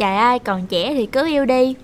Trời 0.00 0.16
ơi, 0.16 0.38
còn 0.38 0.66
trẻ 0.66 0.92
thì 0.94 1.06
cứ 1.06 1.26
yêu 1.26 1.44
đi. 1.44 1.74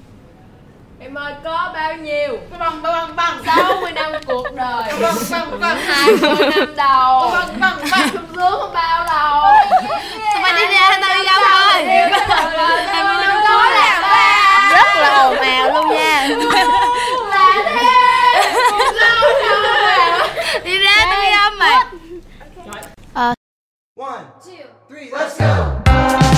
Em 1.01 1.15
ơi 1.15 1.35
có 1.45 1.71
bao 1.74 1.95
nhiêu? 1.97 2.39
Bằng 2.58 2.82
bằng 2.82 3.16
bằng 3.16 3.42
60 3.47 3.92
năm 3.92 4.12
cuộc 4.27 4.46
đời. 4.54 4.92
Bằng 5.00 5.14
bằng 5.30 5.61
bằng 5.61 5.79
20 5.79 6.29
năm 6.56 6.76
đầu. 6.76 7.30
Bằng 7.30 7.60
bằng 7.60 7.79
bằng 7.90 8.08
sung 8.12 8.26
sướng 8.34 8.60
không 8.60 8.74
bao 8.74 9.04
lâu 9.04 9.52
Sao 10.24 10.42
mày 10.42 10.52
đi 10.52 10.74
ra 10.74 10.98
tao 11.00 11.18
đi 11.18 11.24
đâu 11.26 11.40
thôi 11.50 11.82
Em 11.82 12.10
đừng 13.21 13.43
có 13.48 13.71
làm 13.71 14.02
ba. 14.02 14.71
Rất 14.73 15.01
là 15.01 15.23
ồn 15.23 15.37
ào 15.37 15.69
luôn 15.75 15.89
nha. 15.95 16.29
Là 17.30 17.64
thế 17.64 17.93
Đi 20.64 20.79
ra 20.79 21.07
tao 21.11 21.23
đi 21.23 21.30
đâu 21.30 21.51
mày. 21.59 21.85
One, 23.98 24.25
two, 24.45 24.64
three, 24.89 25.11
let's 25.11 25.39
go. 25.39 26.36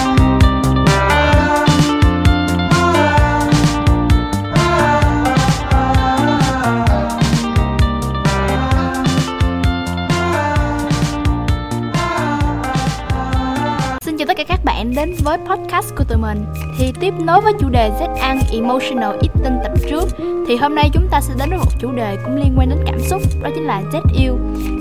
Đến 14.99 15.15
với 15.19 15.39
podcast 15.39 15.95
của 15.97 16.05
tụi 16.05 16.19
mình. 16.19 16.45
Thì 16.79 16.93
tiếp 17.01 17.15
nối 17.19 17.41
với 17.41 17.53
chủ 17.61 17.69
đề 17.69 17.91
Z 18.01 18.15
ăn 18.21 18.41
Emotional 18.53 19.11
Eating 19.11 19.59
tập 19.63 19.73
trước 19.91 20.05
Thì 20.49 20.57
hôm 20.57 20.75
nay 20.75 20.91
chúng 20.93 21.09
ta 21.11 21.21
sẽ 21.21 21.35
đến 21.39 21.49
với 21.49 21.59
một 21.59 21.73
chủ 21.79 21.93
đề 21.93 22.17
cũng 22.25 22.37
liên 22.37 22.55
quan 22.57 22.69
đến 22.69 22.79
cảm 22.87 23.01
xúc 23.01 23.23
Đó 23.43 23.51
chính 23.55 23.67
là 23.67 23.83
Z 23.93 24.01
yêu. 24.21 24.39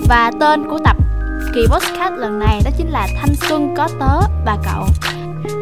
Và 0.08 0.30
tên 0.40 0.68
của 0.70 0.78
tập 0.84 0.96
kỳ 1.54 1.60
podcast 1.70 2.14
lần 2.16 2.38
này 2.38 2.60
đó 2.64 2.70
chính 2.78 2.90
là 2.90 3.08
Thanh 3.20 3.34
Xuân 3.34 3.74
có 3.76 3.88
tớ 4.00 4.20
và 4.46 4.58
cậu. 4.64 4.86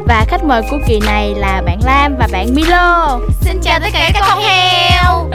Và 0.06 0.24
khách 0.28 0.44
mời 0.44 0.62
của 0.70 0.78
kỳ 0.86 1.00
này 1.06 1.34
là 1.34 1.62
bạn 1.66 1.78
Lam 1.84 2.16
và 2.18 2.28
bạn 2.32 2.54
Milo. 2.54 3.18
Xin 3.40 3.60
chào 3.62 3.80
tất 3.80 3.88
cả 3.92 4.10
các 4.14 4.24
con 4.28 4.38
heo 4.38 5.30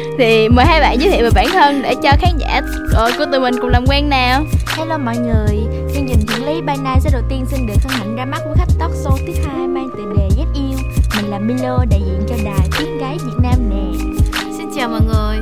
Thì 0.18 0.48
mời 0.48 0.64
hai 0.66 0.80
bạn 0.80 1.00
giới 1.00 1.10
thiệu 1.10 1.22
về 1.24 1.30
bản 1.34 1.46
thân 1.52 1.82
để 1.82 1.94
cho 2.02 2.10
khán 2.20 2.36
giả 2.38 2.60
ờ, 2.94 3.10
của 3.18 3.24
tụi 3.32 3.40
mình 3.40 3.54
cùng 3.60 3.70
làm 3.70 3.84
quen 3.86 4.08
nào. 4.08 4.44
Hello 4.66 4.98
mọi 4.98 5.16
người 5.16 5.56
Chương 5.94 6.06
trình 6.08 6.26
Thiện 6.28 6.46
Lý 6.46 6.60
by 6.60 6.72
Night 6.76 7.00
sẽ 7.00 7.10
đầu 7.12 7.22
tiên 7.28 7.44
xin 7.50 7.66
được 7.66 7.74
hân 7.82 7.92
hạnh 7.98 8.16
ra 8.16 8.24
mắt 8.24 8.40
với 8.44 8.54
khách 8.56 8.78
talk 8.78 8.90
show 8.90 9.16
thứ 9.26 9.32
hai 9.46 9.66
mang 9.68 9.88
tựa 9.96 10.14
đề 10.16 10.28
Z 10.28 10.44
yêu. 10.54 10.78
Mình 11.16 11.30
là 11.30 11.38
Milo 11.38 11.84
đại 11.90 12.00
diện 12.06 12.20
cho 12.28 12.34
đài 12.44 12.68
tiếng 12.78 12.98
gái 12.98 13.18
Việt 13.24 13.36
Nam 13.42 13.70
nè. 13.70 13.98
Xin 14.58 14.70
chào 14.76 14.88
mọi 14.88 15.00
người 15.00 15.38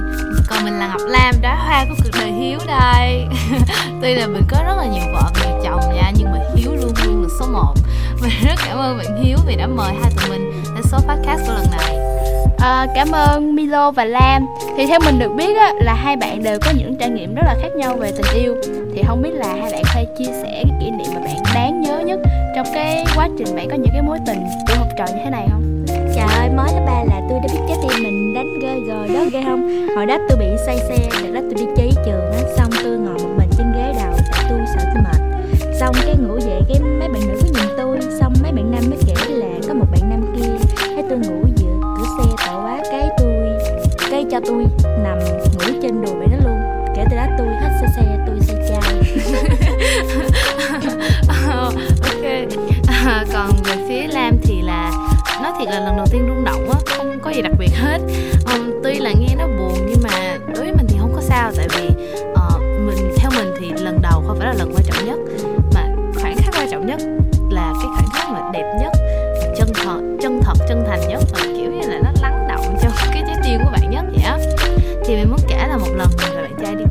Còn 0.49 0.65
mình 0.65 0.75
là 0.79 0.89
Ngọc 0.89 1.03
Lam, 1.09 1.35
đóa 1.43 1.55
hoa 1.55 1.85
của 1.89 1.95
cuộc 2.05 2.21
đời 2.21 2.33
Hiếu 2.33 2.59
đây. 2.67 3.27
Tuy 4.03 4.15
là 4.15 4.27
mình 4.27 4.43
có 4.49 4.59
rất 4.67 4.75
là 4.77 4.87
nhiều 4.87 5.05
vợ, 5.15 5.31
nhiều 5.35 5.61
chồng 5.65 5.95
nha 5.95 6.13
Nhưng 6.17 6.33
mà 6.33 6.39
Hiếu 6.57 6.73
luôn 6.75 6.93
luôn 7.05 7.23
là 7.23 7.29
số 7.41 7.47
1 7.47 7.75
Mình 8.23 8.31
rất 8.45 8.55
cảm 8.67 8.79
ơn 8.79 8.99
bạn 8.99 9.25
Hiếu 9.25 9.39
vì 9.47 9.57
đã 9.57 9.67
mời 9.67 9.95
hai 10.03 10.13
tụi 10.17 10.31
mình 10.31 10.53
đến 10.75 10.83
số 10.85 10.99
podcast 10.99 11.41
của 11.47 11.53
lần 11.53 11.67
này 11.71 12.04
À, 12.65 12.87
cảm 12.95 13.13
ơn 13.13 13.55
Milo 13.55 13.91
và 13.91 14.05
Lam. 14.05 14.47
Thì 14.77 14.87
theo 14.87 15.01
mình 15.05 15.19
được 15.19 15.35
biết 15.37 15.57
á, 15.57 15.73
là 15.81 15.95
hai 15.95 16.17
bạn 16.17 16.43
đều 16.43 16.59
có 16.61 16.71
những 16.79 16.97
trải 16.97 17.11
nghiệm 17.11 17.35
rất 17.35 17.43
là 17.47 17.55
khác 17.63 17.69
nhau 17.77 17.97
về 17.97 18.13
tình 18.13 18.43
yêu. 18.43 18.55
Thì 18.95 19.03
không 19.07 19.23
biết 19.23 19.31
là 19.33 19.47
hai 19.47 19.73
bạn 19.73 19.83
có 19.85 19.91
thể 19.95 20.07
chia 20.19 20.33
sẻ 20.43 20.65
cái 20.65 20.81
kỷ 20.81 20.91
niệm 20.91 21.07
mà 21.15 21.21
bạn 21.21 21.37
đáng 21.55 21.81
nhớ 21.81 21.99
nhất 21.99 22.19
Trong 22.57 22.67
cái 22.75 23.05
quá 23.17 23.29
trình 23.39 23.57
bạn 23.57 23.69
có 23.71 23.77
những 23.77 23.93
cái 23.93 24.03
mối 24.03 24.19
tình 24.27 24.45
của 24.69 24.75
học 24.79 24.89
trò 24.99 25.05
như 25.07 25.21
thế 25.25 25.31
này 25.31 25.49
không? 25.51 25.85
Trời 25.89 26.27
ơi, 26.39 26.49
mới 26.57 26.69
lớp 26.75 26.85
ba 26.87 27.05
là 27.05 27.21
tôi 27.31 27.41
đã 27.41 27.47
biết 27.53 27.61
trái 27.69 27.79
tim 27.83 28.03
mình 28.03 28.35
đánh 28.35 28.59
rơi 28.63 28.81
rồi 28.89 29.09
đó 29.09 29.21
ghê 29.33 29.43
không? 29.45 29.89
Hồi 29.97 30.07
đó 30.07 30.19
tôi 30.29 30.39
bị 30.39 30.47
say 30.67 30.79
xe, 30.79 30.97
đợt 31.23 31.31
đó 31.35 31.41
tôi 31.41 31.55
đi 31.55 31.67
chơi 31.77 31.91
trường 32.07 32.33
á 32.33 32.41
Xong 32.57 32.71
tôi 32.85 32.99
ngồi 32.99 33.15
một 33.15 33.31
mình 33.39 33.49
trên 33.59 33.73
ghế 33.73 33.93
đầu 34.03 34.13
tại 34.33 34.45
tôi 34.49 34.59
sợ 34.75 34.91
tôi 34.95 35.03
mệt. 35.03 35.47
Xong 35.81 35.95
cái 36.07 36.15
không 64.27 64.39
phải 64.39 64.47
là 64.47 64.55
lần 64.59 64.73
quan 64.75 64.85
trọng 64.85 65.07
nhất 65.07 65.19
mà 65.75 65.89
khoảnh 66.21 66.37
khắc 66.37 66.55
quan 66.59 66.71
trọng 66.71 66.87
nhất 66.87 67.01
là 67.51 67.73
cái 67.75 67.87
khoảnh 67.95 68.09
khắc 68.13 68.31
mà 68.31 68.51
đẹp 68.53 68.77
nhất 68.81 68.93
chân 69.57 69.69
thật 69.75 70.01
chân 70.21 70.41
thật 70.43 70.55
chân 70.69 70.85
thành 70.87 71.01
nhất 71.09 71.21
và 71.33 71.41
kiểu 71.41 71.71
như 71.71 71.89
là 71.89 71.99
nó 72.05 72.11
lắng 72.23 72.47
động 72.49 72.77
trong 72.83 72.93
cái 73.13 73.23
trái 73.27 73.37
tim 73.45 73.61
của 73.65 73.71
bạn 73.73 73.91
nhất 73.91 74.05
vậy 74.15 74.25
á. 74.25 74.39
Thì 75.05 75.17
mình 75.17 75.31
muốn 75.31 75.41
kể 75.49 75.67
là 75.69 75.77
một 75.77 75.91
lần 75.97 76.09
mình 76.17 76.35
và 76.35 76.43
bạn 76.43 76.55
trai 76.63 76.75
đi 76.75 76.85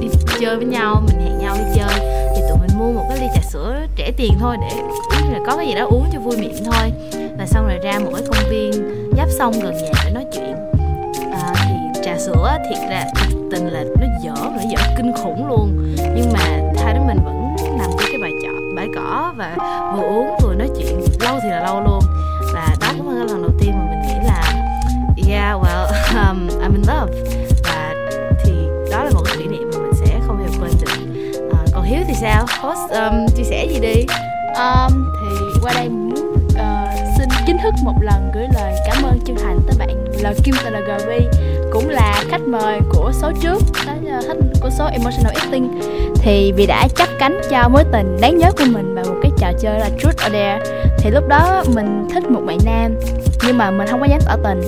đi 0.00 0.08
chơi 0.40 0.56
với 0.56 0.66
nhau 0.66 1.02
mình 1.06 1.20
hẹn 1.20 1.38
nhau 1.38 1.56
đi 1.58 1.64
chơi 1.74 2.00
thì 2.36 2.42
tụi 2.48 2.58
mình 2.58 2.78
mua 2.78 2.92
một 2.92 3.06
cái 3.08 3.18
ly 3.20 3.26
trà 3.34 3.40
sữa 3.50 3.76
rẻ 3.98 4.10
tiền 4.16 4.32
thôi 4.40 4.56
để 4.60 4.82
là 5.32 5.38
có 5.46 5.56
cái 5.56 5.66
gì 5.66 5.74
đó 5.74 5.84
uống 5.84 6.04
cho 6.12 6.20
vui 6.20 6.36
miệng 6.36 6.64
thôi. 6.64 6.92
Và 7.38 7.46
xong 7.46 7.66
rồi 7.66 7.78
ra 7.82 7.98
một 7.98 8.10
cái 8.14 8.22
công 8.26 8.50
viên 8.50 8.72
giáp 9.16 9.28
sông 9.30 9.52
gần 9.62 9.74
nhà 9.74 9.92
để 10.04 10.10
nói 10.10 10.24
chuyện. 10.32 10.54
À, 11.32 11.54
thì 11.54 12.00
trà 12.04 12.18
sữa 12.18 12.58
thiệt 12.68 12.90
ra 12.90 13.04
tình 13.50 13.66
là 13.66 13.84
nó 14.00 14.06
dở 14.24 14.34
nó 14.34 14.62
dở 14.70 14.94
kinh 14.96 15.12
khủng 15.22 15.48
luôn. 15.48 15.94
Nhưng 16.14 16.32
mà 16.32 16.51
hai 16.84 16.94
đứa 16.94 17.00
mình 17.00 17.18
vẫn 17.24 17.56
nằm 17.78 17.90
trên 17.98 18.08
cái 18.12 18.18
bài 18.22 18.32
chọn 18.42 18.74
bãi 18.74 18.88
cỏ 18.94 19.32
và 19.36 19.56
vừa 19.96 20.02
uống 20.02 20.36
vừa 20.42 20.54
nói 20.54 20.68
chuyện 20.78 21.00
lâu 21.20 21.38
thì 21.42 21.48
là 21.50 21.60
lâu 21.60 21.80
luôn. 21.80 22.00
Và 22.54 22.76
đó 22.80 22.88
cũng 22.98 23.18
là 23.18 23.24
lần 23.24 23.42
đầu 23.42 23.50
tiên 23.60 23.70
mà 23.78 23.84
mình 23.90 24.02
nghĩ 24.02 24.26
là 24.26 24.42
yeah 25.28 25.60
well 25.62 25.86
um, 26.28 26.48
I'm 26.48 26.72
in 26.72 26.82
love. 26.88 27.12
Và 27.64 27.94
thì 28.44 28.52
đó 28.90 29.04
là 29.04 29.10
một 29.14 29.24
kỷ 29.38 29.46
niệm 29.46 29.70
mà 29.72 29.78
mình 29.78 29.92
sẽ 29.94 30.20
không 30.26 30.38
hề 30.38 30.48
quên 30.60 30.70
được. 30.80 31.22
À, 31.52 31.64
còn 31.74 31.84
hiếu 31.84 32.00
thì 32.06 32.14
sao? 32.20 32.46
Host 32.60 32.90
um, 32.90 33.26
chia 33.36 33.44
sẻ 33.44 33.66
gì 33.66 33.80
đi? 33.80 34.06
Um, 34.56 35.12
thì 35.20 35.60
qua 35.62 35.72
đây 35.74 35.88
muốn 35.88 36.34
uh, 36.46 37.18
xin 37.18 37.28
chính 37.46 37.56
thức 37.62 37.74
một 37.84 37.94
lần 38.00 38.30
gửi 38.34 38.46
lời 38.54 38.74
cảm 38.86 39.02
ơn 39.02 39.18
chân 39.26 39.36
thành 39.42 39.58
tới 39.66 39.76
bạn 39.78 40.04
là 40.22 40.34
Kim 40.44 40.54
Gavi 40.86 41.26
cũng 41.72 41.88
là 41.88 42.24
khách 42.28 42.40
mời 42.40 42.80
của 42.92 43.10
số 43.12 43.32
trước. 43.40 43.58
Đó 43.86 43.92
là 44.02 44.20
khách 44.28 44.36
số 44.78 44.84
Emotional 44.92 45.34
Eating, 45.42 45.80
thì 46.14 46.52
vì 46.52 46.66
đã 46.66 46.88
chấp 46.96 47.08
cánh 47.18 47.40
cho 47.50 47.68
mối 47.68 47.84
tình 47.92 48.16
đáng 48.20 48.38
nhớ 48.38 48.52
của 48.52 48.64
mình 48.72 48.94
bằng 48.94 49.04
một 49.04 49.20
cái 49.22 49.32
trò 49.38 49.52
chơi 49.60 49.80
là 49.80 49.88
Truth 49.98 50.26
or 50.26 50.32
Dare, 50.32 50.58
thì 50.98 51.10
lúc 51.10 51.28
đó 51.28 51.64
mình 51.74 52.08
thích 52.14 52.30
một 52.30 52.40
bạn 52.46 52.58
nam, 52.64 52.94
nhưng 53.46 53.58
mà 53.58 53.70
mình 53.70 53.88
không 53.88 54.00
có 54.00 54.06
dám 54.06 54.20
tỏ 54.26 54.36
tình. 54.44 54.60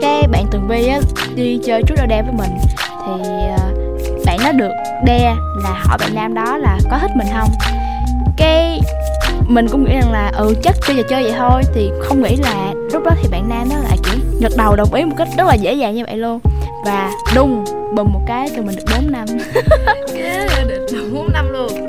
Cái 0.00 0.22
bạn 0.32 0.46
Tường 0.50 0.68
Vi 0.68 0.86
á, 0.86 1.00
đi 1.34 1.60
chơi 1.64 1.82
Truth 1.82 2.02
or 2.04 2.10
Dare 2.10 2.22
với 2.22 2.32
mình, 2.32 2.50
thì 3.06 3.30
ờ, 3.58 3.72
bạn 4.26 4.38
nó 4.44 4.52
được 4.52 4.72
đe 5.04 5.34
là 5.62 5.82
hỏi 5.84 5.98
bạn 6.00 6.14
nam 6.14 6.34
đó 6.34 6.56
là 6.56 6.78
có 6.90 6.98
thích 6.98 7.10
mình 7.16 7.26
không? 7.38 7.48
Cái 8.36 8.80
mình 9.48 9.68
cũng 9.68 9.84
nghĩ 9.84 9.94
rằng 9.94 10.12
là 10.12 10.32
ừ 10.38 10.54
chắc 10.62 10.74
chơi 10.86 10.96
trò 10.96 11.02
chơi 11.08 11.22
vậy 11.22 11.32
thôi, 11.38 11.62
thì 11.74 11.90
không 12.02 12.22
nghĩ 12.22 12.36
là 12.36 12.72
lúc 12.92 13.04
đó 13.04 13.10
thì 13.22 13.28
bạn 13.28 13.48
nam 13.48 13.68
đó 13.70 13.76
lại, 13.88 13.98
kiểu, 14.04 14.20
gật 14.40 14.52
đầu 14.56 14.76
đồng 14.76 14.94
ý 14.94 15.04
một 15.04 15.14
cách 15.18 15.28
rất 15.38 15.46
là 15.46 15.54
dễ 15.54 15.72
dàng 15.72 15.94
như 15.94 16.04
vậy 16.06 16.16
luôn. 16.16 16.40
Và 16.84 17.10
đúng 17.34 17.64
bùm 17.94 18.12
một 18.12 18.20
cái 18.26 18.48
tụi 18.48 18.64
mình 18.64 18.76
được 18.76 18.84
4 18.96 19.12
năm. 19.12 19.26
Yeah, 20.14 20.66
được 20.68 21.10
bốn 21.14 21.32
năm 21.32 21.48
luôn. 21.52 21.88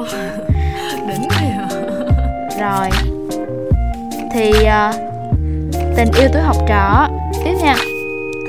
Oh, 0.00 0.08
đỉnh 1.08 1.28
kìa 1.30 1.76
rồi. 2.60 2.90
Thì 4.32 4.64
ờ, 4.64 4.92
tình 5.96 6.08
yêu 6.18 6.28
tuổi 6.32 6.42
học 6.42 6.56
trò 6.68 7.08
tiếp 7.44 7.54
nha. 7.62 7.76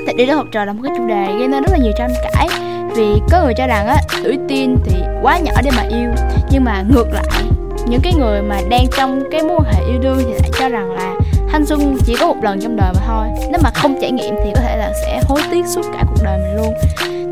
Tình 0.06 0.16
yêu 0.16 0.26
tuổi 0.26 0.36
học 0.36 0.46
trò 0.52 0.64
là 0.64 0.72
một 0.72 0.80
cái 0.84 0.92
chủ 0.96 1.06
đề 1.06 1.26
gây 1.38 1.48
nên 1.48 1.62
rất 1.62 1.72
là 1.72 1.78
nhiều 1.78 1.92
tranh 1.98 2.10
cãi 2.32 2.48
vì 2.96 3.06
có 3.30 3.42
người 3.42 3.54
cho 3.56 3.66
rằng 3.66 3.86
á 3.86 3.96
tuổi 4.24 4.38
teen 4.48 4.76
thì 4.84 4.96
quá 5.22 5.38
nhỏ 5.38 5.52
để 5.64 5.70
mà 5.76 5.82
yêu. 5.82 6.10
Nhưng 6.50 6.64
mà 6.64 6.84
ngược 6.90 7.12
lại 7.12 7.42
những 7.86 8.00
cái 8.00 8.12
người 8.18 8.42
mà 8.42 8.60
đang 8.70 8.86
trong 8.96 9.22
cái 9.30 9.42
mối 9.42 9.56
quan 9.58 9.74
hệ 9.74 9.80
yêu 9.86 9.98
đương 10.02 10.18
thì 10.18 10.32
lại 10.32 10.50
cho 10.58 10.68
rằng 10.68 10.92
là 10.92 11.14
thanh 11.50 11.66
xuân 11.66 11.96
chỉ 12.06 12.16
có 12.20 12.26
một 12.26 12.36
lần 12.42 12.60
trong 12.60 12.76
đời 12.76 12.92
mà 12.94 13.00
thôi. 13.06 13.26
Nếu 13.50 13.60
mà 13.62 13.70
không 13.74 13.98
trải 14.00 14.10
nghiệm 14.12 14.34
thì 14.44 14.50
có 14.54 14.60
thể 14.60 14.76
là 14.76 14.92
sẽ 15.02 15.20
hối 15.28 15.40
tiếc 15.50 15.66
suốt 15.66 15.82
cả 15.92 16.04
cuộc 16.08 16.22
đời 16.24 16.38
mình 16.38 16.56
luôn. 16.56 16.74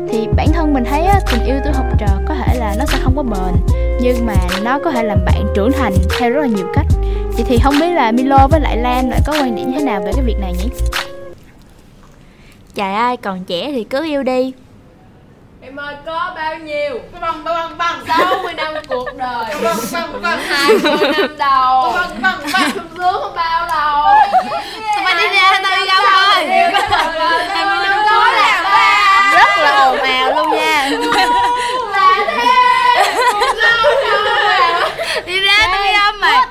Thì 0.09 0.27
bản 0.35 0.47
thân 0.53 0.73
mình 0.73 0.83
thấy 0.85 1.05
á, 1.05 1.19
tình 1.31 1.45
yêu 1.45 1.55
tuổi 1.63 1.73
học 1.73 1.85
trò 1.99 2.07
có 2.27 2.35
thể 2.35 2.55
là 2.59 2.75
nó 2.79 2.85
sẽ 2.85 2.97
không 3.03 3.15
có 3.15 3.23
bền 3.23 3.77
nhưng 4.01 4.25
mà 4.25 4.35
nó 4.63 4.79
có 4.83 4.91
thể 4.91 5.03
làm 5.03 5.25
bạn 5.25 5.47
trưởng 5.55 5.71
thành 5.71 5.93
theo 6.19 6.29
rất 6.29 6.41
là 6.41 6.47
nhiều 6.47 6.67
cách. 6.73 6.85
Vậy 7.33 7.45
thì 7.47 7.57
không 7.63 7.79
biết 7.79 7.89
là 7.89 8.11
Milo 8.11 8.47
với 8.47 8.59
lại 8.59 8.77
Lan 8.77 9.09
lại 9.09 9.19
có 9.25 9.33
quan 9.33 9.55
điểm 9.55 9.71
thế 9.75 9.83
nào 9.83 10.01
về 10.05 10.11
cái 10.15 10.25
việc 10.25 10.37
này 10.39 10.53
nhỉ? 10.53 10.69
Trời 12.75 12.93
ơi, 12.93 13.17
còn 13.17 13.43
trẻ 13.43 13.71
thì 13.71 13.83
cứ 13.83 14.05
yêu 14.05 14.23
đi. 14.23 14.53
Em 15.67 15.75
ơi 15.75 15.95
có 16.05 16.31
bao 16.35 16.55
nhiêu? 16.55 16.99
Bằng 17.21 17.43
bằng 17.43 17.77
bằng. 17.77 18.05
60 18.07 18.53
năm 18.53 18.73
cuộc 18.87 19.07
đời. 19.17 19.55
Bằng 19.63 19.77
bằng 19.91 20.21
bằng. 20.21 20.39
20 20.39 20.99
năm 21.17 21.37
đầu. 21.37 21.91
Bằng 21.93 22.21
bằng 22.21 22.39
bằng. 22.53 22.71
Sung 22.75 22.87
sướng 22.97 23.21
không 23.21 23.35
bao 23.35 23.67
lâu 23.67 24.15
sao 24.95 25.03
mày 25.03 25.15
đi 25.15 25.35
ra 25.35 25.59
tao 25.63 25.79
đi 25.79 25.85
đâu 25.87 26.01
thôi? 26.11 26.45
Em 26.45 27.67
đừng 27.83 28.05
có 28.09 28.31
làm 28.31 28.63
ba 28.63 29.31
Rất 29.33 29.57
là 29.57 29.83
ồn 29.85 29.97
ào 29.97 30.35
luôn 30.35 30.51
nha. 30.51 30.89
Là 31.91 32.25
thế. 32.27 32.53
Đi 35.25 35.39
ra 35.39 35.67
tao 35.71 35.83
đi 35.83 35.91
đâu 35.93 36.11
mày. 36.19 36.45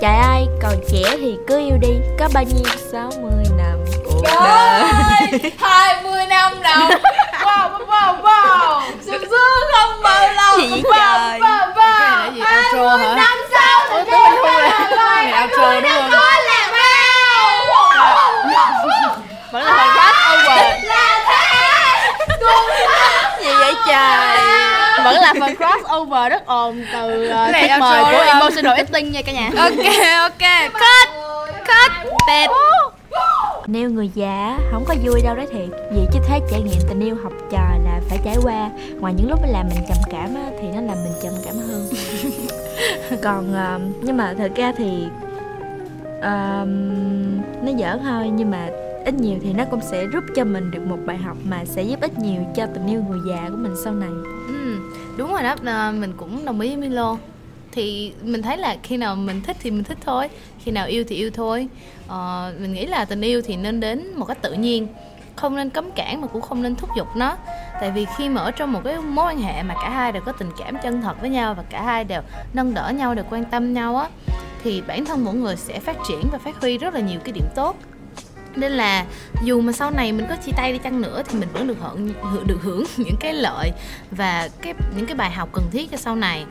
Trời 0.00 0.16
ơi, 0.16 0.46
còn 0.62 0.74
trẻ 0.92 1.16
thì 1.16 1.36
cứ 1.48 1.58
yêu 1.58 1.76
đi. 1.80 1.94
Có 2.18 2.28
bao 2.34 2.44
nhiêu? 2.44 2.64
60 2.92 3.30
năm 3.58 3.78
cuộc 4.04 4.22
đời. 4.24 4.34
ơi, 4.36 5.52
20 5.58 6.26
năm 6.28 6.52
đầu 6.62 6.98
Wow, 7.44 7.70
wow, 7.70 7.86
wow, 7.86 8.22
wow 8.22 8.80
Sung 9.06 9.24
sướng 9.30 9.54
không 9.74 10.02
bao 10.02 10.28
lâu. 10.32 10.58
Gì 10.60 10.68
vậy 10.70 10.82
Wow, 10.82 10.92
trời? 10.98 11.40
wow, 11.40 11.72
wow 11.74 11.98
Cái 12.00 12.10
này 12.10 12.18
là 12.20 12.30
gì, 12.34 12.40
outro 12.40 12.96
hả? 12.96 13.14
năm 13.16 13.38
sau 13.52 13.80
thì 13.88 13.94
Ủa, 14.10 14.28
mình 14.28 14.36
thu 14.36 14.44
là- 14.44 14.88
rồi, 14.90 14.98
cái 14.98 15.26
này 15.32 15.42
outro 15.42 15.80
đúng 15.80 15.90
không? 15.90 16.10
có 16.10 16.18
là 16.46 16.68
bao 16.72 16.84
vẫn 19.52 19.62
là 19.64 19.72
phần 19.76 19.88
cross 19.94 20.18
over. 20.32 20.84
Là 20.84 21.20
thế. 21.26 21.44
Gì 23.44 23.50
vậy 23.58 23.74
trời? 23.88 24.38
Vẫn 25.04 25.14
là 25.20 25.34
phần 25.40 25.56
cross 25.56 25.92
over 25.96 26.30
rất 26.32 26.46
ồn 26.46 26.84
từ 26.92 27.24
uh, 27.30 27.52
này 27.52 27.68
khách 27.68 27.80
mời 27.80 28.02
của 28.04 28.10
đúng 28.10 28.18
không? 28.18 28.26
emotional 28.28 28.76
eating 28.76 29.12
nha 29.12 29.20
cả 29.26 29.32
nhà. 29.32 29.50
Ok 29.56 29.84
ok. 30.20 30.72
Cut 30.72 31.08
cut. 31.66 31.92
Tẹt 32.28 32.50
Nếu 33.66 33.90
người 33.90 34.10
già 34.14 34.56
không 34.72 34.84
có 34.88 34.94
vui 35.04 35.20
đâu 35.24 35.34
đó 35.34 35.42
thiệt. 35.52 35.68
Vì 35.92 36.00
chứ 36.12 36.18
thế 36.28 36.40
trải 36.50 36.60
nghiệm 36.60 36.80
tình 36.88 37.00
yêu 37.00 37.16
học 37.22 37.32
trò 37.52 37.73
trải 38.24 38.36
qua. 38.42 38.70
Ngoài 39.00 39.14
những 39.14 39.28
lúc 39.30 39.38
nó 39.42 39.48
làm 39.48 39.66
mình 39.68 39.84
trầm 39.88 39.98
cảm 40.10 40.34
á, 40.34 40.50
thì 40.60 40.68
nó 40.68 40.80
làm 40.80 40.96
mình 41.04 41.12
trầm 41.22 41.32
cảm 41.44 41.54
hơn. 41.56 41.88
Còn 43.22 43.54
ờ, 43.54 43.80
nhưng 44.02 44.16
mà 44.16 44.34
thật 44.38 44.52
ra 44.56 44.72
thì 44.76 45.04
ờ, 46.20 46.64
Nó 47.62 47.72
giỡn 47.78 47.98
thôi 48.02 48.30
nhưng 48.34 48.50
mà 48.50 48.70
ít 49.04 49.14
nhiều 49.14 49.38
thì 49.42 49.52
nó 49.52 49.64
cũng 49.64 49.80
sẽ 49.80 50.04
giúp 50.12 50.24
cho 50.36 50.44
mình 50.44 50.70
được 50.70 50.86
một 50.86 50.98
bài 51.06 51.16
học 51.16 51.36
Mà 51.44 51.64
sẽ 51.64 51.82
giúp 51.82 52.00
ích 52.00 52.18
nhiều 52.18 52.42
cho 52.56 52.66
tình 52.66 52.86
yêu 52.86 53.02
người 53.08 53.18
già 53.28 53.48
của 53.50 53.56
mình 53.56 53.74
sau 53.84 53.94
này. 53.94 54.10
Ừ, 54.48 54.76
đúng 55.16 55.32
rồi 55.32 55.42
đó, 55.42 55.56
à, 55.64 55.92
mình 55.92 56.12
cũng 56.16 56.44
đồng 56.44 56.60
ý 56.60 56.68
với 56.68 56.76
Milo. 56.88 57.16
Thì 57.72 58.12
mình 58.22 58.42
thấy 58.42 58.56
là 58.56 58.76
khi 58.82 58.96
nào 58.96 59.16
mình 59.16 59.40
thích 59.46 59.56
thì 59.60 59.70
mình 59.70 59.84
thích 59.84 59.98
thôi 60.04 60.28
Khi 60.64 60.70
nào 60.70 60.86
yêu 60.86 61.04
thì 61.08 61.16
yêu 61.16 61.30
thôi. 61.34 61.68
Ờ, 62.08 62.52
Mình 62.60 62.72
nghĩ 62.72 62.86
là 62.86 63.04
tình 63.04 63.20
yêu 63.20 63.42
thì 63.44 63.56
nên 63.56 63.80
đến 63.80 64.06
một 64.16 64.24
cách 64.24 64.42
tự 64.42 64.52
nhiên 64.52 64.86
không 65.36 65.56
nên 65.56 65.70
cấm 65.70 65.90
cản 65.90 66.20
mà 66.20 66.26
cũng 66.26 66.42
không 66.42 66.62
nên 66.62 66.76
thúc 66.76 66.90
giục 66.96 67.08
nó. 67.16 67.36
Tại 67.80 67.90
vì 67.90 68.06
khi 68.16 68.28
mở 68.28 68.50
trong 68.50 68.72
một 68.72 68.80
cái 68.84 68.98
mối 68.98 69.26
quan 69.26 69.38
hệ 69.38 69.62
mà 69.62 69.74
cả 69.82 69.90
hai 69.90 70.12
đều 70.12 70.22
có 70.22 70.32
tình 70.32 70.50
cảm 70.58 70.76
chân 70.82 71.02
thật 71.02 71.20
với 71.20 71.30
nhau 71.30 71.54
Và 71.54 71.62
cả 71.70 71.82
hai 71.82 72.04
đều 72.04 72.22
nâng 72.52 72.74
đỡ 72.74 72.92
nhau, 72.96 73.14
đều 73.14 73.24
quan 73.30 73.44
tâm 73.44 73.74
nhau 73.74 73.96
á 73.96 74.08
Thì 74.62 74.82
bản 74.86 75.04
thân 75.04 75.24
mỗi 75.24 75.34
người 75.34 75.56
sẽ 75.56 75.80
phát 75.80 75.96
triển 76.08 76.20
và 76.32 76.38
phát 76.38 76.60
huy 76.60 76.78
rất 76.78 76.94
là 76.94 77.00
nhiều 77.00 77.20
cái 77.24 77.32
điểm 77.32 77.46
tốt. 77.54 77.76
Nên 78.56 78.72
là 78.72 79.04
dù 79.44 79.60
mà 79.60 79.72
sau 79.72 79.90
này 79.90 80.12
mình 80.12 80.26
có 80.28 80.36
chia 80.36 80.52
tay 80.56 80.72
đi 80.72 80.78
chăng 80.78 81.00
nữa 81.00 81.22
thì 81.28 81.38
mình 81.38 81.48
vẫn 81.52 81.66
được 81.66 81.76
hưởng 81.80 82.12
hưởng- 82.22 82.46
được 82.46 82.58
hưởng 82.62 82.84
những 82.96 83.16
cái 83.20 83.34
lợi 83.34 83.72
và 84.10 84.48
cái 84.62 84.74
những 84.96 85.06
cái 85.06 85.14
bài 85.16 85.30
học 85.30 85.48
cần 85.52 85.64
thiết 85.72 85.90
cho 85.90 85.96
sau 85.96 86.16
này. 86.16 86.46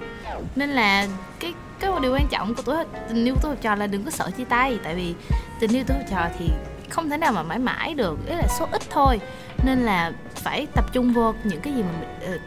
Nên 0.56 0.69
là 0.69 1.07
cái 1.39 1.53
cái 1.80 1.91
điều 2.01 2.13
quan 2.13 2.27
trọng 2.27 2.56
của 2.56 2.62
tuổi 2.62 2.75
tình 3.09 3.25
yêu 3.25 3.35
tuổi 3.41 3.50
học 3.51 3.57
trò 3.62 3.75
là 3.75 3.88
đừng 3.88 4.03
có 4.03 4.12
sợ 4.12 4.31
chia 4.38 4.44
tay. 4.45 4.80
Tại 4.83 4.95
vì 4.95 5.15
tình 5.59 5.71
yêu 5.71 5.83
tuổi 5.88 5.97
học 5.97 6.06
trò 6.12 6.30
thì 6.39 6.50
không 6.94 7.10
thể 7.10 7.18
nào 7.18 7.34
mà 7.34 7.44
mãi 7.44 7.60
mãi 7.60 7.94
được 7.94 8.19
ý 8.28 8.36
là 8.36 8.48
số 8.60 8.68
ít 8.72 8.81
thôi. 8.90 9.19
Nên 9.66 9.80
là 9.80 10.12
phải 10.36 10.68
tập 10.75 10.86
trung 10.94 11.13
vô 11.13 11.34
những 11.44 11.62
cái 11.62 11.74
gì 11.74 11.84
mà 11.84 11.90
mình 12.00 12.31
ờ, 12.31 12.38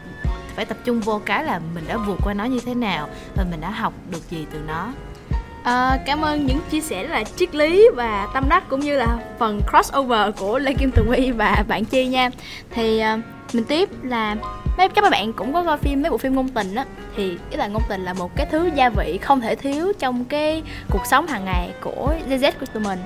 phải 0.55 0.65
tập 0.65 0.77
trung 0.85 0.99
vô 0.99 1.21
cái 1.25 1.43
là 1.43 1.59
mình 1.75 1.83
đã 1.87 1.97
vượt 1.97 2.17
qua 2.23 2.33
nó 2.33 2.43
như 2.43 2.59
thế 2.65 2.75
nào 2.75 3.09
và 3.35 3.45
mình 3.51 3.61
đã 3.61 3.69
học 3.69 3.93
được 4.11 4.29
gì 4.29 4.45
từ 4.51 4.59
nó. 4.67 4.93
À, 5.63 5.97
cảm 6.05 6.21
ơn 6.21 6.45
những 6.45 6.59
chia 6.69 6.81
sẻ 6.81 7.03
rất 7.03 7.13
là 7.13 7.23
triết 7.23 7.55
lý 7.55 7.89
và 7.95 8.27
tâm 8.33 8.45
đắc 8.49 8.63
cũng 8.69 8.79
như 8.79 8.97
là 8.97 9.17
phần 9.39 9.61
crossover 9.69 10.35
của 10.37 10.59
Lê 10.59 10.73
Kim 10.73 10.91
Tường 10.91 11.07
Uy 11.07 11.31
và 11.31 11.63
bạn 11.67 11.85
Chi 11.85 12.07
nha. 12.07 12.29
Thì 12.69 12.99
ờ, 12.99 13.19
mình 13.53 13.63
tiếp 13.63 13.89
là 14.03 14.35
mấy 14.77 14.89
các 14.89 15.09
bạn 15.11 15.33
cũng 15.33 15.53
có 15.53 15.63
coi 15.63 15.77
phim 15.77 16.01
mấy 16.01 16.11
bộ 16.11 16.17
phim 16.17 16.35
ngôn 16.35 16.49
tình 16.49 16.75
á. 16.75 16.85
Thì 17.15 17.37
ý 17.49 17.57
là 17.57 17.67
ngôn 17.67 17.81
tình 17.89 18.05
là 18.05 18.13
một 18.13 18.35
cái 18.35 18.47
thứ 18.51 18.69
gia 18.75 18.89
vị 18.89 19.19
không 19.21 19.41
thể 19.41 19.55
thiếu 19.55 19.93
trong 19.99 20.25
cái 20.25 20.63
cuộc 20.89 21.05
sống 21.05 21.27
hàng 21.27 21.45
ngày 21.45 21.69
của 21.81 22.13
GZ 22.29 22.51
của 22.59 22.65
tụi 22.73 22.83
mình. 22.83 22.99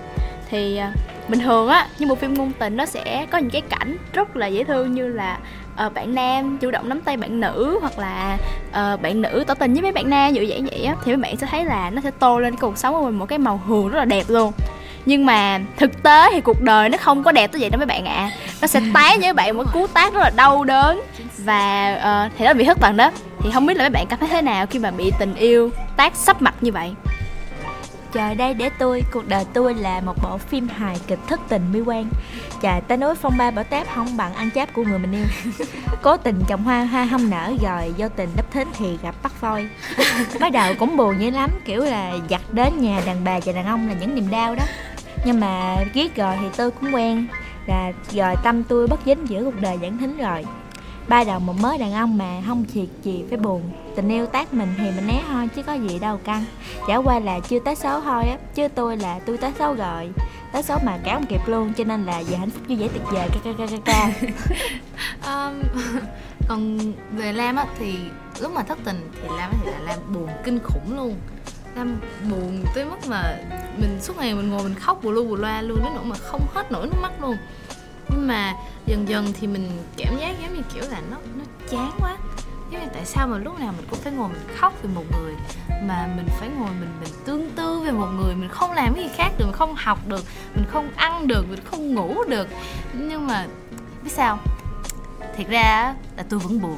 Thì 0.50 0.78
ờ, 0.78 0.92
bình 1.28 1.40
thường 1.40 1.68
á 1.68 1.88
như 2.00 2.08
bộ 2.08 2.16
phim 2.16 2.34
ngôn 2.34 2.52
tình 2.60 2.78
nó 2.78 2.86
sẽ 2.86 3.26
có 3.32 3.38
những 3.38 3.50
cái 3.50 3.62
cảnh 3.62 3.98
rất 4.14 4.36
là 4.36 4.48
dễ 4.48 4.64
thương 4.64 4.94
như 4.94 5.08
là 5.08 5.38
uh, 5.86 5.94
bạn 5.94 6.16
nam 6.16 6.58
chủ 6.58 6.72
động 6.72 6.90
nắm 6.90 7.02
tay 7.02 7.18
bạn 7.18 7.40
nữ 7.40 7.78
hoặc 7.82 8.00
là 8.00 8.38
uh, 8.70 9.02
bạn 9.02 9.22
nữ 9.22 9.44
tỏ 9.48 9.54
tình 9.54 9.74
với 9.74 9.82
mấy 9.82 9.92
bạn 9.92 10.10
nam 10.10 10.34
như 10.34 10.46
vậy 10.50 10.64
vậy 10.72 10.84
á 10.84 10.96
thì 11.06 11.12
mấy 11.12 11.22
bạn 11.22 11.38
sẽ 11.38 11.48
thấy 11.52 11.66
là 11.66 11.90
nó 11.90 12.02
sẽ 12.02 12.12
tô 12.12 12.40
lên 12.40 12.54
cái 12.54 12.60
cuộc 12.62 12.78
sống 12.78 12.94
của 12.94 13.06
mình 13.06 13.20
một 13.20 13.26
cái 13.26 13.40
màu 13.40 13.62
hường 13.68 13.90
rất 13.90 14.00
là 14.00 14.06
đẹp 14.06 14.24
luôn. 14.28 14.54
Nhưng 15.06 15.26
mà 15.26 15.60
thực 15.78 16.04
tế 16.04 16.30
thì 16.32 16.42
cuộc 16.42 16.62
đời 16.62 16.90
nó 16.90 16.98
không 16.98 17.24
có 17.24 17.32
đẹp 17.32 17.52
tới 17.52 17.62
vậy 17.62 17.70
đâu 17.70 17.78
mấy 17.78 17.86
bạn 17.86 18.06
ạ. 18.06 18.32
Nó 18.62 18.68
sẽ 18.68 18.82
tái 18.94 19.18
với 19.22 19.34
bạn 19.34 19.58
một 19.58 19.64
cú 19.74 19.88
tát 19.88 20.14
rất 20.14 20.20
là 20.20 20.32
đau 20.36 20.64
đớn 20.64 21.02
và 21.38 21.94
uh, 22.26 22.32
thì 22.38 22.46
nó 22.46 22.54
bị 22.54 22.66
thất 22.66 22.78
bằng 22.80 22.98
đó. 22.98 23.12
Thì 23.40 23.52
không 23.54 23.66
biết 23.66 23.78
là 23.78 23.84
mấy 23.84 23.90
bạn 23.90 24.06
cảm 24.10 24.20
thấy 24.20 24.30
thế 24.30 24.42
nào 24.42 24.66
khi 24.66 24.80
mà 24.80 24.92
bị 24.92 25.12
tình 25.20 25.36
yêu 25.36 25.70
tát 25.98 26.16
sắp 26.16 26.42
mặt 26.42 26.56
như 26.62 26.72
vậy? 26.72 26.94
Trời 28.14 28.36
đây 28.36 28.54
để 28.54 28.70
tôi, 28.80 29.04
cuộc 29.12 29.28
đời 29.28 29.46
tôi 29.54 29.76
là 29.76 30.02
một 30.02 30.16
bộ 30.24 30.38
phim 30.38 30.68
hài 30.68 30.98
kịch 31.08 31.20
thất 31.28 31.40
tình 31.50 31.62
bi 31.74 31.82
quan. 31.82 32.10
Trời 32.62 32.82
ta 32.82 32.96
nói 32.96 33.16
phong 33.16 33.38
ba 33.38 33.52
bảo 33.52 33.64
táp 33.64 33.88
không 33.96 34.18
bằng 34.18 34.34
ăn 34.34 34.50
cháp 34.52 34.74
của 34.74 34.84
người 34.84 35.00
mình 35.00 35.12
yêu. 35.12 35.26
Cố 36.02 36.18
tình 36.18 36.44
trồng 36.48 36.64
hoa 36.64 36.84
hoa 36.84 37.08
không 37.12 37.30
nở 37.30 37.54
rồi 37.62 37.94
vô 37.98 38.08
tình 38.16 38.30
đắp 38.36 38.52
thính 38.52 38.68
thì 38.78 38.98
gặp 39.04 39.16
bắt 39.24 39.42
voi. 39.42 39.70
Mới 40.40 40.50
đầu 40.50 40.74
cũng 40.80 40.98
buồn 40.98 41.20
dữ 41.20 41.30
lắm, 41.30 41.50
kiểu 41.66 41.84
là 41.84 42.14
giặt 42.30 42.42
đến 42.52 42.82
nhà 42.82 43.02
đàn 43.06 43.24
bà 43.24 43.40
và 43.46 43.54
đàn 43.54 43.66
ông 43.66 43.88
là 43.88 43.94
những 43.94 44.16
niềm 44.16 44.30
đau 44.30 44.56
đó. 44.56 44.64
Nhưng 45.26 45.40
mà 45.40 45.78
ghét 45.94 46.16
rồi 46.16 46.36
thì 46.40 46.48
tôi 46.58 46.72
cũng 46.72 46.96
quen. 46.96 47.28
Là 47.66 47.92
rồi 48.12 48.36
tâm 48.44 48.64
tôi 48.64 48.88
bất 48.88 49.00
dính 49.06 49.30
giữa 49.30 49.44
cuộc 49.44 49.62
đời 49.62 49.78
giảng 49.82 49.98
thính 49.98 50.18
rồi 50.18 50.46
Ba 51.08 51.24
đầu 51.24 51.40
một 51.40 51.56
mớ 51.62 51.78
đàn 51.78 51.94
ông 51.94 52.18
mà 52.18 52.42
không 52.48 52.66
thiệt 52.74 52.88
gì 53.04 53.24
phải 53.30 53.38
buồn. 53.38 53.62
Tình 53.96 54.10
yêu 54.10 54.26
tác 54.26 54.54
mình 54.54 54.74
thì 54.78 54.84
mình 54.84 55.08
né 55.08 55.24
thôi 55.28 55.50
chứ 55.56 55.64
có 55.64 55.74
gì 55.74 56.00
đâu 56.00 56.18
căng. 56.18 56.46
Chả 56.88 56.96
qua 56.96 57.20
là 57.20 57.40
chưa 57.40 57.60
tới 57.60 57.76
số 57.76 58.02
thôi 58.02 58.24
á 58.24 58.38
Chứ 58.56 58.68
tôi 58.68 58.98
là 58.98 59.20
tôi 59.26 59.38
tới 59.38 59.52
số 59.60 59.74
rồi. 59.74 60.10
Tới 60.52 60.64
số 60.64 60.78
mà 60.86 61.00
kéo 61.04 61.16
không 61.16 61.26
kịp 61.26 61.42
luôn 61.48 61.74
Cho 61.78 61.84
nên 61.84 62.06
là 62.06 62.20
giờ 62.20 62.38
hạnh 62.38 62.50
phúc 62.50 62.64
vui 62.68 62.78
vẻ 62.78 62.88
tuyệt 62.88 63.04
vời 63.12 63.30
ca 63.32 63.40
ca 63.44 63.52
ca 63.58 63.66
ca 63.68 63.78
ca. 63.86 64.12
Um, 65.26 65.62
còn 66.48 66.78
về 67.12 67.34
Lam 67.34 67.56
á 67.56 67.66
thì 67.80 67.96
lúc 68.40 68.52
mà 68.54 68.64
thất 68.64 68.78
tình 68.86 69.12
thì 69.22 69.28
Lam 69.38 69.52
thì 69.64 69.72
là 69.72 69.80
Lam 69.80 70.00
buồn 70.14 70.30
kinh 70.44 70.60
khủng 70.64 70.98
luôn. 70.98 71.16
Lam 71.76 72.00
buồn 72.30 72.64
tới 72.76 72.86
mức 72.86 73.08
mà 73.08 73.38
mình 73.78 74.00
suốt 74.02 74.18
ngày 74.18 74.36
mình 74.36 74.50
ngồi 74.50 74.64
mình 74.64 74.76
khóc 74.76 75.04
bù 75.04 75.12
lu 75.12 75.26
bù 75.26 75.36
loa 75.36 75.62
luôn 75.62 75.78
đến 75.84 75.94
nỗi 75.96 76.06
mà 76.06 76.16
không 76.16 76.42
hết 76.54 76.72
nổi 76.72 76.88
nước 76.88 76.98
mắt 77.02 77.12
luôn 77.22 77.38
nhưng 78.10 78.28
mà 78.28 78.54
dần 78.86 79.08
dần 79.10 79.34
thì 79.40 79.48
mình 79.48 79.70
cảm 79.98 80.18
giác 80.20 80.36
giống 80.42 80.56
như 80.56 80.62
kiểu 80.74 80.84
là 80.92 81.02
nó 81.12 81.18
nó 81.38 81.44
chán 81.70 81.92
quá. 82.00 82.18
Giống 82.72 82.82
như 82.82 82.88
tại 82.94 83.06
sao 83.06 83.28
mà 83.28 83.38
lúc 83.38 83.60
nào 83.60 83.74
mình 83.78 83.86
cũng 83.90 84.00
phải 84.00 84.14
ngồi 84.14 84.30
mình 84.30 84.42
khóc 84.58 84.74
về 84.84 84.90
một 84.96 85.04
người, 85.12 85.34
mà 85.84 86.10
mình 86.16 86.26
phải 86.40 86.50
ngồi 86.50 86.70
mình 86.80 86.90
mình 87.02 87.10
tương 87.26 87.52
tư 87.56 87.80
về 87.80 87.92
một 87.92 88.08
người. 88.08 88.36
Mình 88.36 88.50
không 88.50 88.72
làm 88.72 88.94
cái 88.94 89.04
gì 89.04 89.10
khác 89.16 89.32
được, 89.38 89.46
mình 89.46 89.56
không 89.56 89.76
học 89.78 90.08
được, 90.08 90.26
mình 90.56 90.66
không 90.72 90.90
ăn 90.96 91.28
được, 91.28 91.46
mình 91.50 91.60
không 91.64 91.96
ngủ 91.96 92.24
được. 92.28 92.48
Nhưng 92.94 93.28
mà 93.28 93.48
biết 94.04 94.12
sao? 94.12 94.40
Thiệt 95.38 95.48
ra 95.48 95.96
là 96.18 96.24
tôi 96.30 96.40
vẫn 96.40 96.62
buồn. 96.62 96.78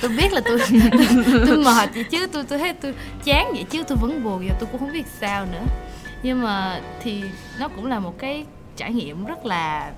Tôi 0.00 0.10
biết 0.10 0.32
là 0.32 0.40
tôi 0.44 0.58
tôi 1.46 1.56
mệt 1.56 1.90
vậy 1.94 2.04
chứ, 2.04 2.26
tôi 2.32 2.44
tôi 2.44 2.58
thấy 2.58 2.72
tôi 2.72 2.94
chán 3.24 3.52
vậy 3.52 3.64
chứ, 3.70 3.82
tôi 3.82 3.98
vẫn 4.00 4.24
buồn. 4.24 4.46
Và 4.48 4.54
tôi 4.60 4.68
cũng 4.72 4.80
không 4.80 4.92
biết 4.92 5.06
sao 5.20 5.46
nữa. 5.52 5.64
Nhưng 6.22 6.42
mà 6.42 6.80
thì 7.02 7.22
nó 7.58 7.68
cũng 7.68 7.86
là 7.86 7.98
một 7.98 8.18
cái 8.18 8.46
trải 8.76 8.92
nghiệm 8.92 9.24
rất 9.24 9.46
là 9.46 9.92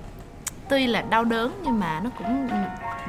tuy 0.69 0.87
là 0.87 1.01
đau 1.01 1.25
đớn 1.25 1.61
nhưng 1.63 1.79
mà 1.79 2.01
nó 2.03 2.09
cũng 2.17 2.47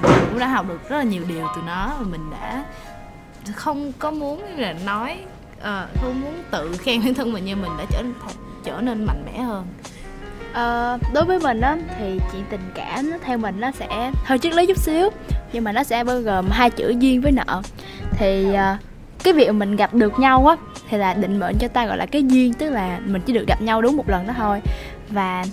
mình 0.03 0.12
cũng 0.31 0.38
đã 0.38 0.49
học 0.49 0.67
được 0.69 0.88
rất 0.88 0.97
là 0.97 1.03
nhiều 1.03 1.23
điều 1.29 1.47
từ 1.57 1.62
nó 1.67 1.91
và 1.99 2.07
mình 2.11 2.31
đã 2.31 2.65
không 3.55 3.93
có 3.99 4.11
muốn 4.11 4.43
là 4.57 4.75
nói 4.87 5.19
ờ, 5.61 5.87
không 6.03 6.21
muốn 6.21 6.43
tự 6.50 6.77
khen 6.79 7.00
bản 7.05 7.15
thân 7.15 7.33
mình 7.33 7.45
nhưng 7.45 7.62
mình 7.62 7.71
đã 7.79 7.85
trở 7.91 8.03
trở 8.65 8.81
nên 8.81 9.05
mạnh 9.05 9.23
mẽ 9.27 9.38
hơn. 9.38 9.67
À, 10.53 10.99
đối 11.15 11.25
với 11.25 11.38
mình 11.38 11.61
á 11.61 11.77
thì 11.99 12.21
chuyện 12.33 12.45
tình 12.50 12.71
cảm 12.75 13.11
nó 13.11 13.17
theo 13.25 13.38
mình 13.38 13.61
nó 13.61 13.71
sẽ 13.71 14.12
hơi 14.25 14.38
triết 14.38 14.55
lý 14.55 14.67
chút 14.67 14.79
xíu 14.79 15.11
nhưng 15.53 15.65
mà 15.65 15.73
nó 15.73 15.83
sẽ 15.83 16.05
bao 16.05 16.21
gồm 16.21 16.50
hai 16.50 16.71
chữ 16.71 16.95
duyên 16.99 17.21
với 17.21 17.33
nợ. 17.33 17.62
Thì 18.11 18.55
à, 18.55 18.79
cái 19.25 19.33
việc 19.33 19.53
mình 19.53 19.77
gặp 19.77 19.95
được 19.95 20.19
nhau 20.19 20.47
á 20.47 20.57
thì 20.88 20.99
là 20.99 21.15
định 21.15 21.38
mệnh 21.38 21.57
cho 21.59 21.69
ta 21.69 21.87
gọi 21.87 21.97
là 21.97 22.07
cái 22.07 22.23
duyên 22.23 22.53
tức 22.53 22.71
là 22.71 23.00
mình 23.05 23.23
chỉ 23.27 23.33
được 23.33 23.45
gặp 23.47 23.62
nhau 23.62 23.83
đúng 23.83 23.97
một 23.97 24.09
lần 24.09 24.27
đó 24.27 24.35
thôi. 24.37 24.61
Và 25.09 25.45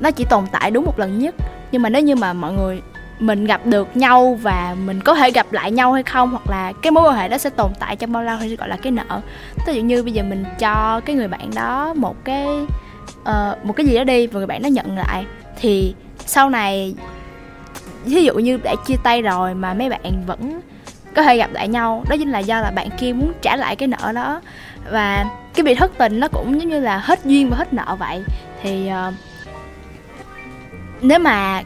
nó 0.00 0.10
chỉ 0.10 0.24
tồn 0.24 0.44
tại 0.52 0.70
đúng 0.70 0.84
một 0.84 0.98
lần 0.98 1.18
nhất. 1.18 1.34
Nhưng 1.72 1.82
mà 1.82 1.88
nếu 1.88 2.02
như 2.02 2.14
mà 2.14 2.32
mọi 2.32 2.52
người 2.52 2.82
mình 3.18 3.44
gặp 3.44 3.66
được 3.66 3.96
nhau 3.96 4.38
và 4.42 4.76
mình 4.84 5.00
có 5.00 5.14
thể 5.14 5.30
gặp 5.30 5.52
lại 5.52 5.70
nhau 5.70 5.92
hay 5.92 6.02
không 6.02 6.30
hoặc 6.30 6.50
là 6.50 6.72
cái 6.82 6.90
mối 6.90 7.08
quan 7.08 7.16
hệ 7.16 7.28
đó 7.28 7.38
sẽ 7.38 7.50
tồn 7.50 7.70
tại 7.78 7.96
trong 7.96 8.12
bao 8.12 8.22
lâu 8.22 8.36
hay 8.36 8.56
gọi 8.56 8.68
là 8.68 8.76
cái 8.76 8.92
nợ. 8.92 9.20
Ví 9.66 9.74
dụ 9.74 9.82
như 9.82 10.02
bây 10.02 10.12
giờ 10.12 10.22
mình 10.22 10.44
cho 10.58 11.00
cái 11.04 11.16
người 11.16 11.28
bạn 11.28 11.50
đó 11.54 11.94
một 11.96 12.24
cái 12.24 12.46
uh, 13.20 13.64
một 13.64 13.72
cái 13.76 13.86
gì 13.86 13.96
đó 13.96 14.04
đi 14.04 14.26
và 14.26 14.38
người 14.38 14.46
bạn 14.46 14.62
đó 14.62 14.66
nhận 14.66 14.96
lại 14.96 15.24
thì 15.60 15.94
sau 16.26 16.50
này 16.50 16.94
ví 18.04 18.24
dụ 18.24 18.34
như 18.34 18.56
đã 18.56 18.74
chia 18.86 18.96
tay 19.02 19.22
rồi 19.22 19.54
mà 19.54 19.74
mấy 19.74 19.88
bạn 19.88 20.26
vẫn 20.26 20.60
có 21.14 21.22
thể 21.22 21.36
gặp 21.36 21.50
lại 21.52 21.68
nhau 21.68 22.04
đó 22.10 22.16
chính 22.18 22.30
là 22.30 22.38
do 22.38 22.60
là 22.60 22.70
bạn 22.70 22.88
kia 22.98 23.12
muốn 23.12 23.32
trả 23.42 23.56
lại 23.56 23.76
cái 23.76 23.88
nợ 23.88 24.12
đó. 24.12 24.40
Và 24.90 25.24
cái 25.54 25.64
bị 25.64 25.74
thất 25.74 25.92
tình 25.98 26.20
nó 26.20 26.28
cũng 26.28 26.60
giống 26.60 26.70
như 26.70 26.80
là 26.80 26.98
hết 26.98 27.24
duyên 27.24 27.50
và 27.50 27.56
hết 27.56 27.72
nợ 27.72 27.96
vậy. 27.98 28.22
Thì 28.62 28.90
uh, 29.08 29.14
nếu 31.02 31.18
mà 31.18 31.62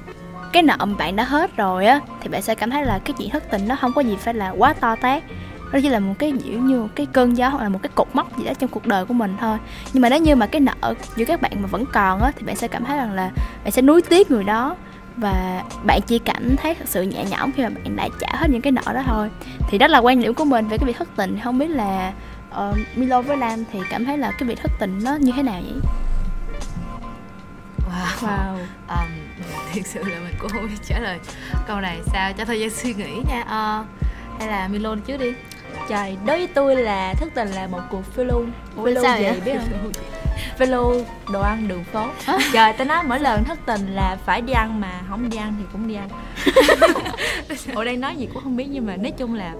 cái 0.52 0.62
nợ 0.62 0.76
bạn 0.98 1.16
đã 1.16 1.24
hết 1.24 1.56
rồi 1.56 1.86
á 1.86 2.00
thì 2.20 2.28
bạn 2.28 2.42
sẽ 2.42 2.54
cảm 2.54 2.70
thấy 2.70 2.84
là 2.84 2.98
cái 2.98 3.14
chuyện 3.18 3.30
thất 3.30 3.50
tình 3.50 3.68
nó 3.68 3.76
không 3.80 3.92
có 3.92 4.00
gì 4.00 4.16
phải 4.20 4.34
là 4.34 4.50
quá 4.50 4.72
to 4.72 4.96
tát. 4.96 5.22
Nó 5.72 5.80
chỉ 5.82 5.88
là 5.88 5.98
một 5.98 6.14
cái 6.18 6.32
kiểu 6.44 6.58
như 6.58 6.80
một 6.80 6.88
cái 6.94 7.06
cơn 7.06 7.36
gió 7.36 7.48
hoặc 7.48 7.62
là 7.62 7.68
một 7.68 7.78
cái 7.82 7.90
cột 7.94 8.08
mốc 8.12 8.38
gì 8.38 8.44
đó 8.44 8.52
trong 8.58 8.70
cuộc 8.70 8.86
đời 8.86 9.04
của 9.04 9.14
mình 9.14 9.36
thôi. 9.40 9.58
Nhưng 9.92 10.00
mà 10.00 10.08
nếu 10.08 10.18
như 10.18 10.36
mà 10.36 10.46
cái 10.46 10.60
nợ 10.60 10.94
giữa 11.16 11.24
các 11.24 11.42
bạn 11.42 11.52
mà 11.62 11.66
vẫn 11.66 11.84
còn 11.92 12.22
á 12.22 12.32
thì 12.36 12.46
bạn 12.46 12.56
sẽ 12.56 12.68
cảm 12.68 12.84
thấy 12.84 12.96
rằng 12.96 13.12
là 13.12 13.30
bạn 13.64 13.72
sẽ 13.72 13.82
nuối 13.82 14.02
tiếc 14.02 14.30
người 14.30 14.44
đó. 14.44 14.76
Và 15.16 15.62
bạn 15.84 16.00
chỉ 16.06 16.18
cảm 16.18 16.56
thấy 16.56 16.74
thật 16.74 16.88
sự 16.88 17.02
nhẹ 17.02 17.24
nhõm 17.30 17.52
khi 17.52 17.62
mà 17.62 17.68
bạn 17.68 17.96
đã 17.96 18.08
trả 18.20 18.28
hết 18.36 18.50
những 18.50 18.60
cái 18.60 18.72
nợ 18.72 18.92
đó 18.94 19.02
thôi. 19.06 19.30
Thì 19.68 19.78
đó 19.78 19.86
là 19.86 19.98
quan 19.98 20.20
điểm 20.20 20.34
của 20.34 20.44
mình 20.44 20.68
về 20.68 20.78
cái 20.78 20.86
việc 20.86 20.96
thất 20.98 21.08
tình. 21.16 21.38
Không 21.44 21.58
biết 21.58 21.68
là 21.68 22.12
uh, 22.50 22.76
Milo 22.96 23.22
với 23.22 23.36
Lam 23.36 23.64
thì 23.72 23.78
cảm 23.90 24.04
thấy 24.04 24.18
là 24.18 24.30
cái 24.30 24.48
việc 24.48 24.58
thất 24.62 24.70
tình 24.80 25.00
nó 25.04 25.14
như 25.14 25.32
thế 25.36 25.42
nào 25.42 25.60
vậy? 25.64 25.80
Wow, 28.20 28.56
um, 28.88 29.08
thực 29.74 29.86
sự 29.86 30.02
là 30.02 30.18
mình 30.20 30.34
cũng 30.38 30.50
không 30.50 30.66
biết 30.66 30.76
trả 30.88 30.98
lời 30.98 31.18
câu 31.66 31.80
này 31.80 31.98
sao. 32.12 32.32
Cho 32.32 32.44
thời 32.44 32.60
gian 32.60 32.70
suy 32.70 32.94
nghĩ 32.94 33.20
nha. 33.28 33.40
Uh, 33.40 33.86
hay 34.38 34.48
là 34.48 34.68
Milo 34.68 34.96
trước 35.06 35.16
đi. 35.16 35.32
Trời 35.88 36.16
đối 36.26 36.38
với 36.38 36.46
tôi 36.46 36.76
là 36.76 37.14
thất 37.14 37.28
tình 37.34 37.48
là 37.48 37.66
một 37.66 37.80
cuộc 37.90 38.02
phiêu 38.14 38.24
lưu. 38.24 38.44
Phiêu 38.76 38.84
lưu 38.84 39.04
gì 39.04 39.22
vậy? 39.22 39.40
biết 39.44 39.52
không? 39.58 39.92
Phiêu 40.58 40.68
lưu 40.68 41.04
đồ 41.32 41.40
ăn 41.40 41.68
đường 41.68 41.84
phố. 41.84 42.06
Trời 42.52 42.72
tao 42.72 42.86
nói 42.86 43.02
mỗi 43.04 43.20
lần 43.20 43.44
thất 43.44 43.58
tình 43.66 43.94
là 43.94 44.16
phải 44.26 44.40
đi 44.40 44.52
ăn 44.52 44.80
mà 44.80 45.00
không 45.08 45.30
đi 45.30 45.36
ăn 45.36 45.54
thì 45.58 45.64
cũng 45.72 45.88
đi 45.88 45.94
ăn. 45.94 46.08
Ở 47.74 47.84
đây 47.84 47.96
nói 47.96 48.16
gì 48.16 48.28
cũng 48.34 48.42
không 48.42 48.56
biết 48.56 48.66
nhưng 48.70 48.86
mà 48.86 48.96
nói 48.96 49.12
chung 49.18 49.34
là 49.34 49.54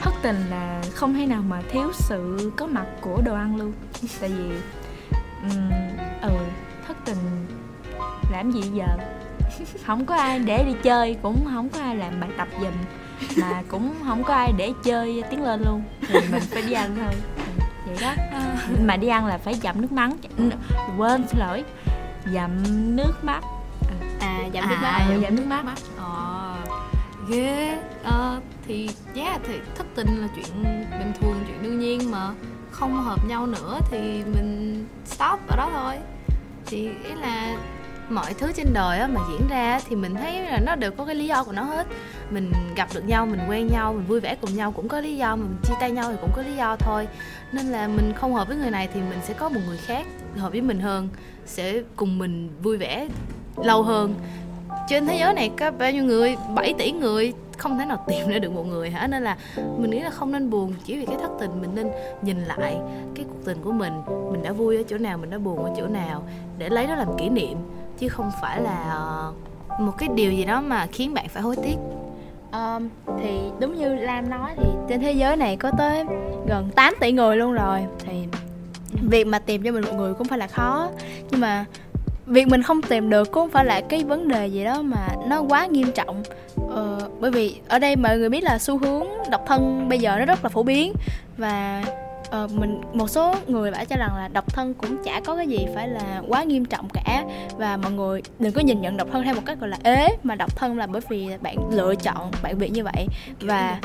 thất 0.00 0.14
tình 0.22 0.36
là 0.50 0.82
không 0.94 1.14
thể 1.14 1.26
nào 1.26 1.42
mà 1.48 1.62
thiếu 1.70 1.92
sự 1.94 2.50
có 2.56 2.66
mặt 2.66 2.86
của 3.00 3.22
đồ 3.24 3.34
ăn 3.34 3.56
luôn. 3.56 3.72
Tại 4.20 4.30
vì 4.30 4.50
ừm, 5.42 5.70
ừ 6.22 6.30
tình. 7.04 7.46
Làm 8.32 8.50
gì 8.52 8.60
giờ? 8.74 8.86
Không 9.86 10.06
có 10.06 10.14
ai 10.14 10.38
để 10.38 10.64
đi 10.64 10.72
chơi 10.82 11.16
cũng 11.22 11.44
không 11.54 11.68
có 11.68 11.80
ai 11.80 11.96
làm 11.96 12.20
bài 12.20 12.30
tập 12.38 12.48
giùm 12.60 12.72
mà 13.40 13.62
cũng 13.68 13.94
không 14.06 14.24
có 14.24 14.34
ai 14.34 14.52
để 14.56 14.72
chơi 14.84 15.22
tiến 15.30 15.42
lên 15.44 15.62
luôn. 15.66 15.82
Thì 16.08 16.14
mình 16.32 16.42
phải 16.50 16.62
đi 16.62 16.72
ăn 16.72 16.96
thôi. 16.96 17.14
Ừ, 17.36 17.62
vậy 17.86 17.96
đó. 18.00 18.12
Mà 18.84 18.96
đi 18.96 19.08
ăn 19.08 19.26
là 19.26 19.38
phải 19.38 19.54
dặm 19.54 19.80
nước 19.80 19.92
mắm 19.92 20.10
quên 20.98 21.24
xin 21.28 21.38
lỗi. 21.40 21.64
Dặm 22.34 22.50
nước 22.96 23.12
mắt 23.24 23.40
à 23.88 23.94
À, 24.20 24.38
nước 24.52 24.60
mắt 24.60 24.76
à, 24.82 25.06
dặm 25.10 25.22
dặm 25.22 25.36
nước 25.36 25.44
mắt 25.46 25.64
Ờ, 25.98 26.54
ghê. 27.28 27.78
Ờ, 28.04 28.40
thì 28.68 28.90
yeah, 29.14 29.40
thì 29.48 29.54
thất 29.74 29.86
tình 29.94 30.20
là 30.20 30.28
chuyện 30.36 30.62
bình 30.98 31.12
thường 31.20 31.44
chuyện 31.46 31.62
đương 31.62 31.78
nhiên 31.78 32.10
mà 32.10 32.30
không 32.70 33.02
hợp 33.02 33.18
nhau 33.28 33.46
nữa 33.46 33.78
thì 33.90 33.98
mình 34.34 34.86
stop 35.06 35.40
ở 35.48 35.56
đó 35.56 35.70
thôi 35.74 35.94
thì 36.72 36.88
ý 37.04 37.14
là 37.20 37.56
mọi 38.08 38.34
thứ 38.34 38.52
trên 38.52 38.66
đời 38.72 38.98
á, 38.98 39.06
mà 39.06 39.20
diễn 39.30 39.48
ra 39.48 39.80
thì 39.88 39.96
mình 39.96 40.14
thấy 40.14 40.42
là 40.42 40.60
nó 40.66 40.74
đều 40.74 40.90
có 40.90 41.04
cái 41.04 41.14
lý 41.14 41.26
do 41.26 41.44
của 41.44 41.52
nó 41.52 41.62
hết. 41.62 41.86
Mình 42.30 42.52
gặp 42.76 42.88
được 42.94 43.08
nhau 43.08 43.26
mình 43.26 43.40
quen 43.48 43.68
nhau 43.72 43.92
mình 43.92 44.04
vui 44.06 44.20
vẻ 44.20 44.36
cùng 44.40 44.56
nhau 44.56 44.72
cũng 44.72 44.88
có 44.88 45.00
lý 45.00 45.16
do 45.16 45.36
mình 45.36 45.56
chia 45.62 45.74
tay 45.80 45.90
nhau 45.90 46.10
thì 46.10 46.16
cũng 46.20 46.30
có 46.36 46.42
lý 46.42 46.56
do 46.56 46.76
thôi. 46.76 47.08
Nên 47.52 47.66
là 47.66 47.88
mình 47.88 48.12
không 48.16 48.34
hợp 48.34 48.48
với 48.48 48.56
người 48.56 48.70
này 48.70 48.88
thì 48.94 49.00
mình 49.00 49.18
sẽ 49.22 49.34
có 49.34 49.48
một 49.48 49.60
người 49.66 49.76
khác 49.76 50.06
hợp 50.36 50.52
với 50.52 50.60
mình 50.60 50.80
hơn 50.80 51.08
sẽ 51.46 51.82
cùng 51.96 52.18
mình 52.18 52.50
vui 52.62 52.76
vẻ 52.76 53.08
lâu 53.56 53.82
hơn. 53.82 54.14
Trên 54.88 55.06
thế 55.06 55.16
giới 55.20 55.34
này 55.34 55.50
có 55.58 55.70
bao 55.70 55.92
nhiêu 55.92 56.04
người? 56.04 56.36
7 56.54 56.74
tỷ 56.78 56.92
người. 56.92 57.32
Không 57.58 57.78
thể 57.78 57.84
nào 57.84 58.04
tìm 58.08 58.28
ra 58.28 58.38
được 58.38 58.52
một 58.52 58.66
người 58.66 58.90
hả? 58.90 59.06
Nên 59.06 59.22
là 59.22 59.36
mình 59.78 59.90
nghĩ 59.90 60.00
là 60.00 60.10
không 60.10 60.32
nên 60.32 60.50
buồn 60.50 60.74
chỉ 60.84 60.98
vì 60.98 61.06
cái 61.06 61.16
thất 61.20 61.30
tình 61.40 61.60
mình 61.60 61.70
nên 61.74 61.90
nhìn 62.22 62.44
lại 62.44 62.76
cái 63.14 63.24
cuộc 63.28 63.44
tình 63.44 63.58
của 63.64 63.72
mình 63.72 63.92
mình 64.42 64.48
đã 64.48 64.52
vui 64.52 64.76
ở 64.76 64.82
chỗ 64.88 64.98
nào 64.98 65.18
mình 65.18 65.30
đã 65.30 65.38
buồn 65.38 65.64
ở 65.64 65.70
chỗ 65.76 65.86
nào 65.86 66.22
để 66.58 66.68
lấy 66.68 66.86
đó 66.86 66.94
làm 66.94 67.08
kỷ 67.18 67.28
niệm 67.28 67.58
chứ 67.98 68.08
không 68.08 68.30
phải 68.40 68.62
là 68.62 68.90
ờ, 68.90 69.32
một 69.78 69.92
cái 69.98 70.08
điều 70.14 70.32
gì 70.32 70.44
đó 70.44 70.60
mà 70.60 70.86
khiến 70.86 71.14
bạn 71.14 71.28
phải 71.28 71.42
hối 71.42 71.56
tiếc. 71.56 71.76
Um, 72.52 72.88
thì 73.22 73.40
đúng 73.60 73.78
như 73.78 73.94
Lam 73.94 74.30
nói 74.30 74.50
thì 74.56 74.68
trên 74.88 75.00
thế 75.00 75.12
giới 75.12 75.36
này 75.36 75.56
có 75.56 75.70
tới 75.78 76.04
gần 76.48 76.70
8 76.74 76.94
tỷ 77.00 77.12
người 77.12 77.36
luôn 77.36 77.52
rồi 77.52 77.80
thì 77.98 78.12
việc 79.10 79.26
mà 79.26 79.38
tìm 79.38 79.62
cho 79.62 79.72
mình 79.72 79.84
một 79.84 79.94
người 79.96 80.14
cũng 80.14 80.28
phải 80.28 80.38
là 80.38 80.46
khó. 80.46 80.88
Nhưng 81.30 81.40
mà 81.40 81.64
việc 82.26 82.48
mình 82.48 82.62
không 82.62 82.82
tìm 82.82 83.10
được 83.10 83.24
cũng 83.24 83.42
không 83.42 83.50
phải 83.50 83.64
là 83.64 83.80
cái 83.80 84.04
vấn 84.04 84.28
đề 84.28 84.46
gì 84.46 84.64
đó 84.64 84.82
mà 84.82 85.08
nó 85.26 85.42
quá 85.48 85.66
nghiêm 85.66 85.92
trọng. 85.92 86.22
Ờ, 86.70 87.08
bởi 87.20 87.30
vì 87.30 87.56
ở 87.68 87.78
đây 87.78 87.96
mọi 87.96 88.18
người 88.18 88.28
biết 88.28 88.44
là 88.44 88.58
xu 88.58 88.78
hướng 88.78 89.06
độc 89.30 89.42
thân 89.46 89.88
bây 89.88 89.98
giờ 89.98 90.16
nó 90.18 90.24
rất 90.24 90.44
là 90.44 90.48
phổ 90.48 90.62
biến 90.62 90.92
và 91.36 91.82
ờ, 92.32 92.48
mình 92.54 92.80
một 92.92 93.10
số 93.10 93.34
người 93.46 93.70
bảo 93.70 93.84
cho 93.84 93.96
rằng 93.96 94.16
là 94.16 94.28
độc 94.28 94.54
thân 94.54 94.74
cũng 94.74 95.04
chả 95.04 95.20
có 95.24 95.36
cái 95.36 95.46
gì 95.46 95.66
phải 95.74 95.88
là 95.88 96.22
quá 96.28 96.42
nghiêm 96.42 96.64
trọng 96.64 96.88
cả. 96.88 97.24
Và 97.56 97.76
mọi 97.76 97.92
người 97.92 98.22
đừng 98.38 98.52
có 98.52 98.60
nhìn 98.60 98.80
nhận 98.80 98.96
độc 98.96 99.08
thân 99.12 99.24
theo 99.24 99.34
một 99.34 99.42
cách 99.46 99.60
gọi 99.60 99.70
là 99.70 99.78
ế 99.82 100.08
mà 100.22 100.34
độc 100.34 100.56
thân 100.56 100.78
là 100.78 100.86
bởi 100.86 101.02
vì 101.08 101.28
bạn 101.40 101.56
lựa 101.70 101.94
chọn 101.94 102.30
bạn 102.42 102.58
bị 102.58 102.68
như 102.68 102.84
vậy. 102.84 103.06
Và 103.40 103.78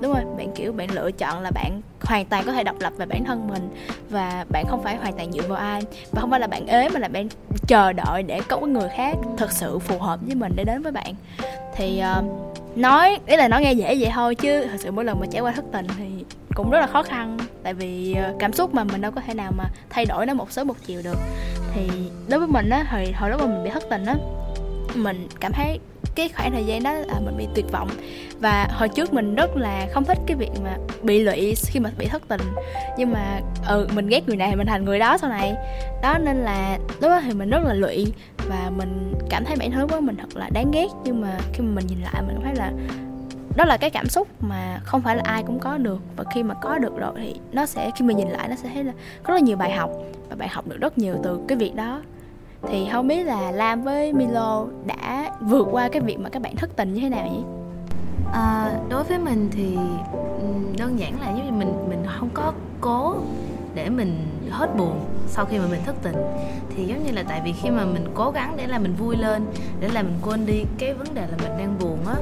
đúng 0.00 0.12
rồi 0.12 0.22
bạn 0.36 0.52
kiểu 0.54 0.72
bạn 0.72 0.90
lựa 0.90 1.10
chọn 1.10 1.42
là 1.42 1.50
bạn 1.50 1.80
hoàn 2.00 2.24
toàn 2.24 2.44
có 2.46 2.52
thể 2.52 2.64
độc 2.64 2.76
lập 2.80 2.92
về 2.96 3.06
bản 3.06 3.24
thân 3.24 3.48
mình 3.48 3.68
và 4.10 4.44
bạn 4.50 4.64
không 4.68 4.82
phải 4.82 4.96
hoàn 4.96 5.12
toàn 5.12 5.32
dựa 5.32 5.42
vào 5.48 5.58
ai. 5.58 5.82
Và 6.12 6.20
không 6.20 6.30
phải 6.30 6.40
là 6.40 6.46
bạn 6.46 6.66
ế 6.66 6.88
mà 6.88 7.00
là 7.00 7.08
bạn 7.08 7.28
chờ 7.66 7.92
đợi 7.92 8.22
để 8.22 8.40
có 8.48 8.56
cái 8.56 8.68
người 8.68 8.88
khác 8.96 9.16
thật 9.36 9.52
sự 9.52 9.78
phù 9.78 9.98
hợp 9.98 10.20
với 10.26 10.34
mình 10.34 10.52
để 10.56 10.64
đến 10.64 10.82
với 10.82 10.92
bạn. 10.92 11.14
Thì 11.76 11.98
ờ, 11.98 12.22
nói 12.76 13.18
ý 13.26 13.36
là 13.36 13.48
nói 13.48 13.62
nghe 13.62 13.72
dễ 13.72 13.96
vậy 13.98 14.10
thôi 14.14 14.34
chứ 14.34 14.66
thật 14.70 14.78
sự 14.78 14.90
mỗi 14.90 15.04
lần 15.04 15.20
mà 15.20 15.26
trải 15.30 15.40
qua 15.40 15.52
thất 15.52 15.64
tình 15.72 15.86
thì 15.98 16.24
cũng 16.58 16.70
rất 16.70 16.80
là 16.80 16.86
khó 16.86 17.02
khăn. 17.02 17.38
Tại 17.62 17.74
vì 17.74 18.14
ờ, 18.14 18.34
cảm 18.38 18.52
xúc 18.52 18.74
mà 18.74 18.84
mình 18.84 19.00
đâu 19.00 19.12
có 19.12 19.20
thể 19.20 19.34
nào 19.34 19.52
mà 19.56 19.64
thay 19.90 20.04
đổi 20.04 20.26
nó 20.26 20.34
một 20.34 20.52
sớm 20.52 20.68
một 20.68 20.76
chiều 20.86 21.00
được. 21.04 21.18
Thì 21.74 21.88
đối 22.28 22.40
với 22.40 22.48
mình 22.48 22.70
á, 22.70 22.84
hồi 22.90 23.12
hồi 23.16 23.30
lúc 23.30 23.40
mà 23.40 23.46
mình 23.46 23.64
bị 23.64 23.70
thất 23.70 23.82
tình 23.90 24.04
á, 24.06 24.14
mình 24.94 25.28
cảm 25.40 25.52
thấy 25.52 25.78
cái 26.14 26.28
khoảng 26.28 26.52
thời 26.52 26.64
gian 26.64 26.82
đó 26.82 26.92
là 26.92 27.20
mình 27.24 27.36
bị 27.38 27.46
tuyệt 27.54 27.72
vọng. 27.72 27.88
Và 28.40 28.68
hồi 28.70 28.88
trước 28.88 29.12
mình 29.12 29.34
rất 29.34 29.56
là 29.56 29.86
không 29.92 30.04
thích 30.04 30.18
cái 30.26 30.36
việc 30.36 30.50
mà 30.64 30.76
bị 31.02 31.22
lụy 31.22 31.54
khi 31.66 31.80
mà 31.80 31.90
bị 31.98 32.06
thất 32.06 32.22
tình. 32.28 32.40
Nhưng 32.98 33.12
mà 33.12 33.40
ừ 33.68 33.88
mình 33.94 34.08
ghét 34.08 34.28
người 34.28 34.36
này 34.36 34.50
thì 34.50 34.56
mình 34.56 34.66
thành 34.66 34.84
người 34.84 34.98
đó 34.98 35.18
sau 35.18 35.30
này. 35.30 35.54
Đó, 36.02 36.18
nên 36.18 36.36
là 36.36 36.78
lúc 37.00 37.10
đó 37.10 37.20
thì 37.24 37.32
mình 37.32 37.50
rất 37.50 37.62
là 37.64 37.74
lụy. 37.74 38.12
Và 38.48 38.70
mình 38.76 39.14
cảm 39.30 39.44
thấy 39.44 39.56
bản 39.56 39.70
thân 39.70 39.88
của 39.88 40.00
mình 40.00 40.16
thật 40.16 40.36
là 40.36 40.48
đáng 40.52 40.70
ghét. 40.70 40.86
Nhưng 41.04 41.20
mà 41.20 41.38
khi 41.52 41.60
mà 41.60 41.70
mình 41.74 41.86
nhìn 41.86 42.00
lại, 42.00 42.22
mình 42.26 42.40
thấy 42.44 42.54
là 42.54 42.72
đó 43.58 43.64
là 43.64 43.76
cái 43.76 43.90
cảm 43.90 44.08
xúc 44.08 44.28
mà 44.40 44.80
không 44.84 45.02
phải 45.02 45.16
là 45.16 45.22
ai 45.26 45.42
cũng 45.42 45.58
có 45.58 45.78
được. 45.78 45.98
Và 46.16 46.24
khi 46.34 46.42
mà 46.42 46.54
có 46.54 46.78
được 46.78 46.98
rồi 46.98 47.12
thì 47.16 47.40
nó 47.52 47.66
sẽ 47.66 47.90
khi 47.96 48.04
mình 48.04 48.16
nhìn 48.16 48.28
lại 48.28 48.48
nó 48.48 48.56
sẽ 48.56 48.70
thấy 48.74 48.84
là 48.84 48.92
có 49.22 49.32
rất 49.32 49.34
là 49.34 49.40
nhiều 49.40 49.56
bài 49.56 49.72
học. 49.72 49.90
Và 50.30 50.36
bạn 50.36 50.48
học 50.48 50.68
được 50.68 50.76
rất 50.80 50.98
nhiều 50.98 51.14
từ 51.22 51.40
cái 51.48 51.58
việc 51.58 51.74
đó. 51.74 52.02
Thì 52.68 52.88
không 52.92 53.08
biết 53.08 53.24
là 53.24 53.50
Lam 53.50 53.82
với 53.82 54.12
Milo 54.12 54.66
đã 54.86 55.32
vượt 55.40 55.68
qua 55.70 55.88
cái 55.88 56.02
việc 56.02 56.18
mà 56.18 56.28
các 56.28 56.42
bạn 56.42 56.56
thất 56.56 56.76
tình 56.76 56.94
như 56.94 57.00
thế 57.00 57.08
nào 57.08 57.26
nhỉ? 57.26 57.42
À, 58.32 58.70
đối 58.88 59.04
với 59.04 59.18
mình 59.18 59.48
thì 59.52 59.78
đơn 60.78 60.98
giản 60.98 61.20
là 61.20 61.26
giống 61.26 61.46
như 61.46 61.52
mình 61.52 61.72
mình 61.88 62.02
không 62.18 62.28
có 62.34 62.52
cố 62.80 63.16
để 63.74 63.88
mình 63.88 64.26
hết 64.50 64.76
buồn 64.76 65.00
sau 65.26 65.44
khi 65.44 65.58
mà 65.58 65.64
mình 65.70 65.80
thất 65.86 65.96
tình. 66.02 66.16
Thì 66.76 66.84
giống 66.84 67.04
như 67.04 67.12
là 67.12 67.22
tại 67.28 67.40
vì 67.44 67.52
khi 67.52 67.70
mà 67.70 67.84
mình 67.84 68.04
cố 68.14 68.30
gắng 68.30 68.54
để 68.56 68.66
là 68.66 68.78
mình 68.78 68.94
vui 68.94 69.16
lên 69.16 69.46
để 69.80 69.88
là 69.88 70.02
mình 70.02 70.18
quên 70.22 70.46
đi 70.46 70.64
cái 70.78 70.94
vấn 70.94 71.14
đề 71.14 71.20
là 71.20 71.36
mình 71.42 71.58
đang 71.58 71.78
buồn 71.80 71.98
á 72.06 72.14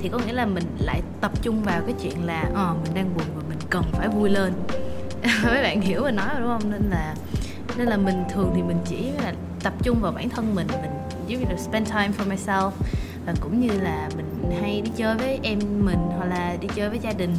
thì 0.00 0.08
có 0.08 0.18
nghĩa 0.18 0.32
là 0.32 0.46
mình 0.46 0.64
lại 0.78 1.02
tập 1.20 1.32
trung 1.42 1.62
vào 1.62 1.80
cái 1.86 1.94
chuyện 2.02 2.26
là 2.26 2.50
ờ 2.54 2.74
mình 2.84 2.94
đang 2.94 3.14
buồn 3.16 3.26
và 3.36 3.42
mình 3.48 3.58
cần 3.70 3.84
phải 3.92 4.08
vui 4.08 4.30
lên. 4.30 4.52
Mấy 5.44 5.62
bạn 5.62 5.80
hiểu 5.80 6.02
mình 6.02 6.16
nói 6.16 6.26
rồi 6.32 6.40
đúng 6.40 6.48
không? 6.48 6.70
Nên 6.70 6.82
là 6.90 7.14
nên 7.76 7.88
là 7.88 7.96
mình 7.96 8.24
thường 8.34 8.52
thì 8.54 8.62
mình 8.62 8.78
chỉ 8.84 9.10
là 9.22 9.32
tập 9.62 9.72
trung 9.82 10.00
vào 10.00 10.12
bản 10.12 10.28
thân 10.28 10.54
mình 10.54 10.66
mình 10.82 10.90
giống 11.26 11.40
như 11.40 11.46
là 11.50 11.56
spend 11.56 11.88
time 11.88 12.10
for 12.18 12.36
myself. 12.36 12.70
Và 13.26 13.34
cũng 13.40 13.60
như 13.60 13.80
là 13.80 14.08
mình 14.16 14.52
hay 14.60 14.80
đi 14.80 14.90
chơi 14.96 15.16
với 15.16 15.38
em 15.42 15.58
mình 15.84 15.98
hoặc 16.16 16.24
là 16.24 16.56
đi 16.60 16.68
chơi 16.74 16.88
với 16.88 16.98
gia 16.98 17.12
đình. 17.12 17.34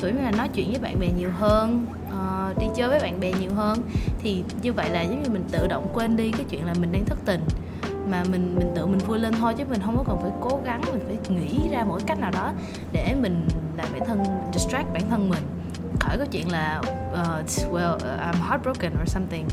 Tuổi 0.00 0.12
là 0.12 0.30
nói 0.30 0.48
chuyện 0.54 0.70
với 0.70 0.80
bạn 0.80 1.00
bè 1.00 1.08
nhiều 1.18 1.30
hơn 1.38 1.86
uh, 2.08 2.58
đi 2.58 2.66
chơi 2.76 2.88
với 2.88 3.00
bạn 3.00 3.20
bè 3.20 3.32
nhiều 3.40 3.50
hơn. 3.54 3.78
Thì 4.22 4.44
như 4.62 4.72
vậy 4.72 4.90
là 4.90 5.02
giống 5.02 5.22
như 5.22 5.30
mình 5.30 5.44
tự 5.52 5.66
động 5.66 5.88
quên 5.94 6.16
đi 6.16 6.30
cái 6.30 6.44
chuyện 6.50 6.66
là 6.66 6.74
mình 6.80 6.92
đang 6.92 7.04
thất 7.04 7.18
tình 7.24 7.40
mà 8.10 8.24
mình 8.30 8.54
mình 8.58 8.72
tự 8.74 8.86
mình 8.86 8.98
vui 8.98 9.18
lên 9.18 9.32
thôi 9.32 9.54
chứ 9.58 9.64
mình 9.70 9.80
không 9.84 9.96
có 9.96 10.04
cần 10.06 10.18
phải 10.22 10.30
cố 10.40 10.60
gắng 10.64 10.80
mình 10.92 11.00
phải 11.06 11.36
nghĩ 11.36 11.68
ra 11.70 11.84
mỗi 11.84 12.00
cách 12.06 12.18
nào 12.18 12.30
đó 12.30 12.52
để 12.92 13.14
mình 13.20 13.48
làm 13.76 13.86
bản 13.92 14.08
thân 14.08 14.24
distract 14.52 14.92
bản 14.92 15.10
thân 15.10 15.28
mình. 15.28 15.42
Khỏi 16.00 16.18
cái 16.18 16.26
chuyện 16.30 16.50
là 16.50 16.80
uh, 17.12 17.46
well 17.72 17.94
uh, 17.94 18.02
I'm 18.02 18.48
heartbroken 18.48 18.92
or 19.02 19.08
something. 19.08 19.46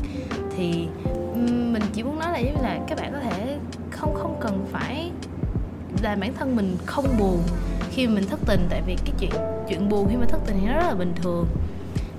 Thì 0.56 0.88
mình 1.72 1.82
chỉ 1.92 2.02
muốn 2.02 2.18
nói 2.18 2.32
là 2.32 2.38
giống 2.38 2.54
như 2.54 2.62
là 2.62 2.78
các 2.88 2.98
bạn 2.98 3.12
có 3.12 3.18
thể 3.20 3.58
không 3.90 4.14
không 4.14 4.36
cần 4.40 4.66
phải 4.72 5.10
làm 6.02 6.20
bản 6.20 6.34
thân 6.34 6.56
mình 6.56 6.76
không 6.86 7.06
buồn 7.18 7.42
khi 7.90 8.06
mà 8.06 8.14
mình 8.14 8.24
thất 8.30 8.40
tình. 8.46 8.66
Tại 8.70 8.82
vì 8.86 8.96
cái 9.04 9.14
chuyện 9.18 9.30
chuyện 9.68 9.88
buồn 9.88 10.06
khi 10.10 10.16
mà 10.16 10.26
thất 10.26 10.40
tình 10.46 10.56
thì 10.60 10.66
nó 10.66 10.74
rất 10.74 10.86
là 10.86 10.94
bình 10.94 11.12
thường. 11.22 11.46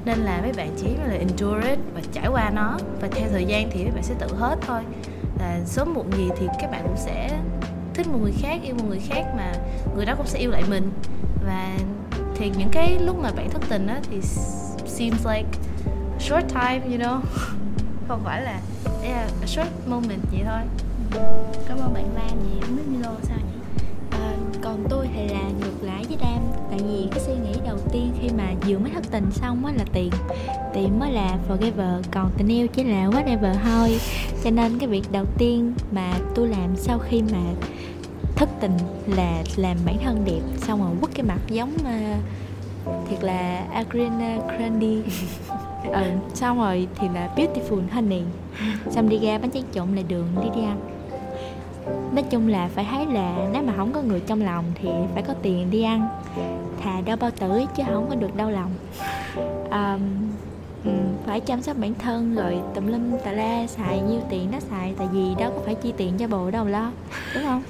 Nên 0.05 0.19
là 0.19 0.39
mấy 0.41 0.53
bạn 0.53 0.69
chỉ 0.77 0.87
là 1.07 1.13
endure 1.13 1.69
it 1.69 1.79
và 1.95 2.01
trải 2.11 2.27
qua 2.27 2.49
nó. 2.49 2.77
Và 3.01 3.07
theo 3.11 3.29
thời 3.31 3.45
gian 3.45 3.69
thì 3.71 3.83
mấy 3.83 3.91
bạn 3.91 4.03
sẽ 4.03 4.13
tự 4.19 4.35
hết 4.35 4.55
thôi 4.67 4.81
là 5.41 5.59
sớm 5.65 5.93
muộn 5.93 6.11
gì 6.17 6.29
thì 6.37 6.47
các 6.59 6.71
bạn 6.71 6.83
cũng 6.83 6.97
sẽ 6.97 7.39
thích 7.93 8.07
một 8.07 8.19
người 8.21 8.33
khác 8.41 8.59
yêu 8.63 8.75
một 8.75 8.85
người 8.89 9.01
khác 9.09 9.25
mà 9.37 9.53
người 9.95 10.05
đó 10.05 10.13
cũng 10.17 10.27
sẽ 10.27 10.39
yêu 10.39 10.51
lại 10.51 10.63
mình. 10.69 10.91
Và 11.45 11.77
thì 12.35 12.51
những 12.57 12.69
cái 12.71 12.99
lúc 12.99 13.19
mà 13.21 13.31
bạn 13.31 13.49
thất 13.49 13.61
tình 13.69 13.87
á 13.87 13.99
thì 14.11 14.21
seems 14.85 15.27
like 15.27 15.49
short 16.19 16.47
time 16.47 16.81
you 16.85 16.97
know? 16.97 17.19
Không 18.07 18.21
phải 18.23 18.41
là 18.41 18.59
yeah 19.03 19.29
a 19.41 19.47
short 19.47 19.69
moment 19.87 20.21
vậy 20.31 20.41
thôi. 20.45 20.61
Ừ. 21.13 21.19
Cảm 21.67 21.77
ơn 21.77 21.93
bạn 21.93 22.15
Lam 22.15 22.43
nhỉ, 22.43 22.61
không 22.61 22.75
biết 22.75 22.83
Milo 22.87 23.11
sao 23.23 23.37
còn 24.61 24.85
tôi 24.89 25.07
thì 25.15 25.27
là 25.27 25.41
ngược 25.59 25.83
lại 25.83 26.05
với 26.07 26.17
Đam 26.21 26.39
Tại 26.69 26.79
vì 26.79 27.07
cái 27.11 27.19
suy 27.19 27.33
nghĩ 27.33 27.59
đầu 27.65 27.77
tiên 27.91 28.11
khi 28.21 28.29
mà 28.37 28.53
vừa 28.67 28.77
mới 28.77 28.91
thất 28.91 29.03
tình 29.11 29.31
xong 29.31 29.65
á 29.65 29.73
là 29.77 29.85
tiền. 29.93 30.09
Tiền 30.73 30.99
mới 30.99 31.11
là 31.11 31.37
forever 31.49 32.01
Còn 32.11 32.31
tình 32.37 32.47
yêu 32.47 32.67
chỉ 32.67 32.83
là 32.83 33.07
whatever 33.07 33.55
thôi. 33.63 33.99
Cho 34.43 34.51
nên 34.51 34.79
cái 34.79 34.89
việc 34.89 35.11
đầu 35.11 35.25
tiên 35.37 35.73
mà 35.91 36.13
tôi 36.35 36.47
làm 36.47 36.75
sau 36.77 36.99
khi 36.99 37.21
mà 37.21 37.41
thất 38.35 38.49
tình 38.59 38.77
là 39.07 39.43
làm 39.55 39.77
bản 39.85 39.97
thân 40.03 40.25
đẹp 40.25 40.41
Xong 40.57 40.81
rồi 40.81 40.91
quất 41.01 41.15
cái 41.15 41.25
mặt 41.25 41.39
giống 41.47 41.73
uh, 41.73 43.09
thiệt 43.09 43.23
là 43.23 43.65
Adriana 43.73 44.37
Grande. 44.57 44.87
Ừ, 45.93 46.03
xong 46.33 46.57
rồi 46.57 46.87
thì 46.95 47.07
là 47.13 47.29
beautiful 47.35 47.81
honey. 47.91 48.21
Xong 48.89 49.09
đi 49.09 49.19
ra 49.19 49.37
bánh 49.37 49.51
tráng 49.51 49.63
trộn 49.73 49.95
lại 49.95 50.05
đường 50.07 50.27
đi 50.41 50.47
đi 50.55 50.61
ăn 50.61 51.00
nói 52.13 52.23
chung 52.29 52.47
là 52.47 52.69
phải 52.75 52.87
thấy 52.91 53.05
là 53.05 53.49
nếu 53.53 53.63
mà 53.63 53.73
không 53.77 53.91
có 53.93 54.01
người 54.01 54.19
trong 54.19 54.41
lòng 54.41 54.65
thì 54.81 54.89
phải 55.13 55.23
có 55.23 55.33
tiền 55.41 55.71
đi 55.71 55.83
ăn. 55.83 56.07
Thà 56.83 57.01
đau 57.01 57.17
bao 57.17 57.31
tử 57.31 57.61
chứ 57.75 57.83
không 57.87 58.09
có 58.09 58.15
được 58.15 58.35
đau 58.35 58.51
lòng. 58.51 58.71
Um, 59.71 60.01
ừ, 60.85 60.91
phải 61.25 61.39
chăm 61.39 61.61
sóc 61.61 61.77
bản 61.77 61.93
thân 61.93 62.35
rồi 62.35 62.59
tùm 62.75 62.87
lum 62.87 63.17
tà 63.25 63.31
la 63.31 63.67
xài 63.67 64.01
nhiêu 64.01 64.19
tiền 64.29 64.47
nó 64.51 64.59
xài 64.59 64.93
tại 64.97 65.07
vì 65.11 65.35
đâu 65.39 65.51
có 65.51 65.61
phải 65.65 65.75
chi 65.75 65.93
tiền 65.97 66.13
cho 66.17 66.27
bồ 66.27 66.51
đâu 66.51 66.65
lo 66.65 66.91
đúng 67.35 67.43
không? 67.43 67.63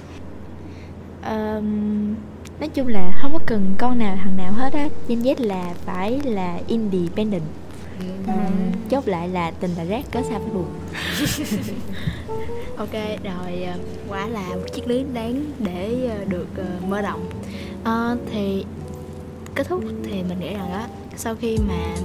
Um, 1.29 2.15
nói 2.59 2.69
chung 2.73 2.87
là 2.87 3.19
không 3.21 3.33
có 3.33 3.39
cần 3.45 3.75
con 3.77 3.99
nào 3.99 4.15
thằng 4.23 4.37
nào 4.37 4.53
hết 4.53 4.73
á 4.73 4.87
Gen 5.07 5.19
Z 5.19 5.35
là 5.37 5.73
phải 5.85 6.21
là 6.23 6.59
independent 6.67 7.43
ừ. 8.27 8.33
chốt 8.89 9.07
lại 9.07 9.29
là 9.29 9.51
tình 9.51 9.71
là 9.77 9.83
rác 9.83 10.11
cớ 10.11 10.19
sao 10.29 10.39
phải 10.39 10.53
buồn. 10.53 10.65
Ok 12.77 12.93
rồi 13.23 13.63
ờ, 13.63 13.73
quả 14.09 14.27
là 14.27 14.49
một 14.49 14.65
chiếc 14.73 14.87
lý 14.87 15.03
đáng 15.13 15.45
để 15.59 16.09
ờ, 16.09 16.25
được 16.25 16.47
ờ, 16.57 16.63
mở 16.87 17.01
rộng. 17.01 17.29
À, 17.83 18.15
thì 18.31 18.65
kết 19.55 19.67
thúc 19.67 19.83
thì 20.03 20.23
mình 20.23 20.39
nghĩ 20.39 20.53
rằng 20.53 20.71
á 20.71 20.87
sau 21.17 21.35
khi 21.35 21.57
mà 21.67 21.95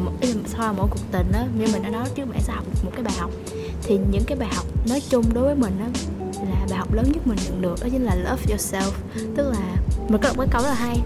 sau 0.46 0.74
mỗi 0.76 0.86
cuộc 0.90 1.12
tình 1.12 1.32
á 1.32 1.46
như 1.58 1.66
mình 1.72 1.82
đã 1.82 1.90
nói 1.90 2.08
trước 2.14 2.24
bạn 2.24 2.40
sẽ 2.40 2.52
học 2.52 2.64
một 2.84 2.90
cái 2.94 3.02
bài 3.02 3.14
học 3.18 3.30
thì 3.82 3.98
những 4.10 4.24
cái 4.26 4.38
bài 4.38 4.48
học 4.54 4.66
nói 4.88 5.02
chung 5.10 5.24
đối 5.34 5.44
với 5.44 5.54
mình 5.54 5.78
á 5.80 5.88
là 6.34 6.66
bài 6.70 6.78
học 6.78 6.94
lớn 6.94 7.12
nhất 7.12 7.26
mình 7.26 7.38
nhận 7.44 7.62
được 7.62 7.74
đó 7.80 7.88
chính 7.92 8.04
là 8.04 8.14
love 8.14 8.54
yourself. 8.54 8.90
Tức 9.36 9.50
là 9.50 9.76
mình 10.08 10.20
có 10.22 10.28
một 10.28 10.38
cái 10.38 10.48
câu 10.50 10.62
rất 10.62 10.68
là 10.68 10.74
hay 10.74 11.00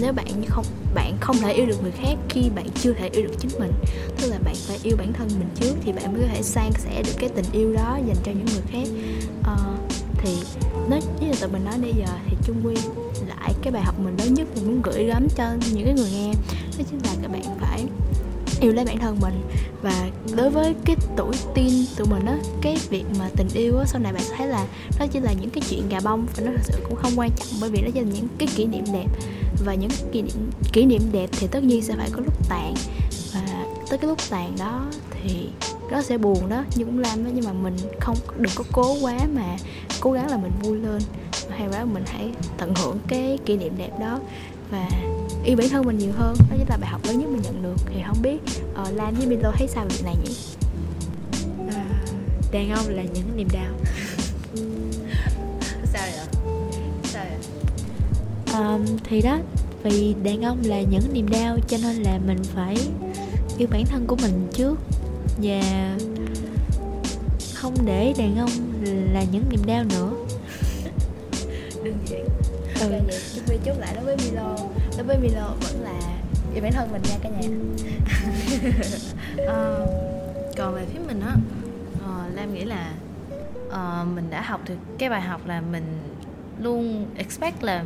nếu 0.00 0.12
bạn 0.12 0.26
không 0.48 0.64
bạn 0.94 1.16
không 1.20 1.36
thể 1.36 1.52
yêu 1.52 1.66
được 1.66 1.82
người 1.82 1.90
khác 1.90 2.14
khi 2.28 2.50
bạn 2.54 2.66
chưa 2.74 2.92
thể 2.92 3.08
yêu 3.08 3.22
được 3.22 3.34
chính 3.38 3.50
mình. 3.58 3.72
Tức 4.20 4.30
là 4.30 4.38
bạn 4.44 4.54
phải 4.54 4.78
yêu 4.82 4.96
bản 4.96 5.12
thân 5.12 5.28
mình 5.38 5.48
trước 5.54 5.74
thì 5.84 5.92
bạn 5.92 6.12
mới 6.12 6.22
có 6.22 6.28
thể 6.34 6.42
san 6.42 6.72
sẻ 6.78 7.02
được 7.02 7.12
cái 7.18 7.28
tình 7.28 7.44
yêu 7.52 7.72
đó 7.72 7.98
dành 8.06 8.16
cho 8.24 8.32
những 8.32 8.46
người 8.46 8.62
khác. 8.72 8.88
Uh, 9.40 9.80
thì 10.18 10.36
nói 10.90 11.00
như 11.20 11.28
là 11.28 11.36
tụi 11.40 11.50
mình 11.50 11.64
nói 11.64 11.74
bây 11.82 11.92
giờ 11.92 12.06
thì 12.26 12.36
chung 12.44 12.56
quy 12.64 12.74
lại 13.28 13.52
cái 13.62 13.72
bài 13.72 13.82
học 13.82 13.94
mình 14.00 14.16
lớn 14.18 14.34
nhất 14.34 14.46
mình 14.54 14.66
muốn 14.66 14.82
gửi 14.82 15.04
gắm 15.04 15.26
cho 15.36 15.44
những 15.72 15.84
cái 15.84 15.94
người 15.94 16.10
nghe 16.12 16.32
đó 16.78 16.84
chính 16.90 17.00
là 17.04 17.10
các 17.22 17.30
bạn 17.32 17.42
phải 17.60 17.84
yêu 18.60 18.72
lấy 18.72 18.84
bản 18.84 18.98
thân 18.98 19.16
mình. 19.20 19.42
Và 19.82 20.10
đối 20.36 20.50
với 20.50 20.74
cái 20.84 20.96
tuổi 21.16 21.34
teen 21.54 21.72
tụi 21.96 22.06
mình 22.06 22.26
á, 22.26 22.36
cái 22.60 22.78
việc 22.90 23.04
mà 23.18 23.28
tình 23.36 23.48
yêu 23.54 23.78
á, 23.78 23.84
sau 23.86 24.00
này 24.00 24.12
bạn 24.12 24.22
sẽ 24.22 24.34
thấy 24.36 24.46
là 24.46 24.66
nó 24.98 25.06
chỉ 25.06 25.20
là 25.20 25.32
những 25.32 25.50
cái 25.50 25.62
chuyện 25.70 25.88
gà 25.88 26.00
bông 26.00 26.26
và 26.36 26.42
nó 26.44 26.52
thật 26.56 26.62
sự 26.64 26.80
cũng 26.88 26.96
không 26.96 27.12
quan 27.16 27.30
trọng 27.30 27.48
bởi 27.60 27.70
vì 27.70 27.80
nó 27.80 27.88
chỉ 27.94 28.00
là 28.00 28.06
những 28.14 28.28
cái 28.38 28.48
kỷ 28.56 28.66
niệm 28.66 28.84
đẹp. 28.92 29.06
Và 29.64 29.74
những 29.74 29.90
kỷ 30.12 30.22
niệm 30.22 30.50
kỷ 30.72 30.84
niệm 30.84 31.02
đẹp 31.12 31.30
thì 31.32 31.46
tất 31.46 31.64
nhiên 31.64 31.82
sẽ 31.82 31.94
phải 31.96 32.10
có 32.12 32.20
lúc 32.20 32.48
tàn. 32.48 32.74
Và 33.34 33.66
tới 33.90 33.98
cái 33.98 34.08
lúc 34.08 34.18
tàn 34.30 34.52
đó 34.58 34.86
thì 35.10 35.48
nó 35.90 36.02
sẽ 36.02 36.18
buồn 36.18 36.48
đó, 36.48 36.64
nhưng 36.76 36.86
cũng 36.86 36.98
làm 36.98 37.24
đó 37.24 37.30
nhưng 37.34 37.44
mà 37.44 37.52
mình 37.52 37.76
không, 38.00 38.16
đừng 38.38 38.52
có 38.54 38.64
cố 38.72 38.96
quá 39.00 39.18
mà 39.34 39.56
cố 40.00 40.12
gắng 40.12 40.30
là 40.30 40.36
mình 40.36 40.52
vui 40.62 40.78
lên. 40.78 41.02
Hay 41.50 41.68
là 41.68 41.84
mình 41.84 42.04
hãy 42.06 42.30
tận 42.58 42.74
hưởng 42.74 42.98
cái 43.08 43.38
kỷ 43.46 43.56
niệm 43.56 43.72
đẹp 43.78 43.90
đó. 44.00 44.20
Và 44.70 44.88
yêu 45.44 45.56
bản 45.56 45.68
thân 45.68 45.86
mình 45.86 45.98
nhiều 45.98 46.12
hơn 46.12 46.36
đó 46.38 46.56
chính 46.58 46.68
là 46.68 46.76
bài 46.76 46.90
học 46.90 47.00
lớn 47.04 47.18
nhất 47.18 47.28
mình 47.30 47.42
nhận 47.42 47.62
được 47.62 47.76
thì 47.86 48.02
không 48.06 48.22
biết 48.22 48.38
uh, 48.82 48.96
Lan 48.96 49.14
với 49.14 49.26
Milo 49.26 49.52
thấy 49.58 49.68
sao 49.68 49.84
về 49.84 49.96
việc 49.96 50.04
này 50.04 50.16
nhỉ? 50.24 50.36
À, 51.74 51.84
đàn 52.52 52.70
ông 52.70 52.88
là 52.88 53.02
những 53.02 53.36
niềm 53.36 53.48
đau. 53.52 53.72
Sao 55.92 56.02
vậy? 56.02 56.26
Sao 57.04 57.24
vậy? 57.24 57.38
Um, 58.60 58.86
thì 59.04 59.20
đó 59.20 59.38
vì 59.82 60.14
đàn 60.22 60.42
ông 60.42 60.58
là 60.64 60.80
những 60.80 61.12
niềm 61.12 61.28
đau 61.30 61.58
cho 61.68 61.76
nên 61.82 61.96
là 61.96 62.18
mình 62.26 62.38
phải 62.54 62.76
yêu 63.58 63.68
bản 63.72 63.86
thân 63.86 64.06
của 64.06 64.16
mình 64.16 64.48
trước. 64.52 64.78
Và 65.42 65.96
không 67.54 67.74
để 67.84 68.14
đàn 68.18 68.38
ông 68.38 68.50
là 69.12 69.24
những 69.32 69.44
niềm 69.50 69.60
đau 69.66 69.84
nữa. 69.84 70.10
Đơn 71.84 71.94
giản. 72.06 72.26
Ừ. 72.80 72.86
okay, 72.86 73.00
vậy 73.08 73.20
chúng 73.34 73.44
tôi 73.46 73.58
chốt 73.64 73.78
lại 73.78 73.92
đối 73.94 74.04
với 74.04 74.16
Milo 74.16 74.56
đối 75.00 75.06
với 75.06 75.18
Milo 75.18 75.54
vẫn 75.60 75.82
là 75.82 76.00
yêu 76.54 76.62
bản 76.62 76.72
thân 76.72 76.92
mình 76.92 77.02
nha 77.02 77.16
cả 77.22 77.28
nhà. 77.28 77.48
À, 79.46 79.76
còn 80.56 80.74
về 80.74 80.86
phía 80.92 80.98
mình 81.06 81.20
á 81.20 81.34
uh, 81.94 82.36
Lam 82.36 82.54
nghĩ 82.54 82.64
là 82.64 82.92
uh, 83.68 84.08
mình 84.14 84.30
đã 84.30 84.42
học 84.42 84.60
được 84.68 84.74
cái 84.98 85.08
bài 85.08 85.20
học 85.20 85.40
là 85.46 85.60
mình 85.60 85.84
luôn 86.58 87.06
expect 87.16 87.62
là 87.62 87.84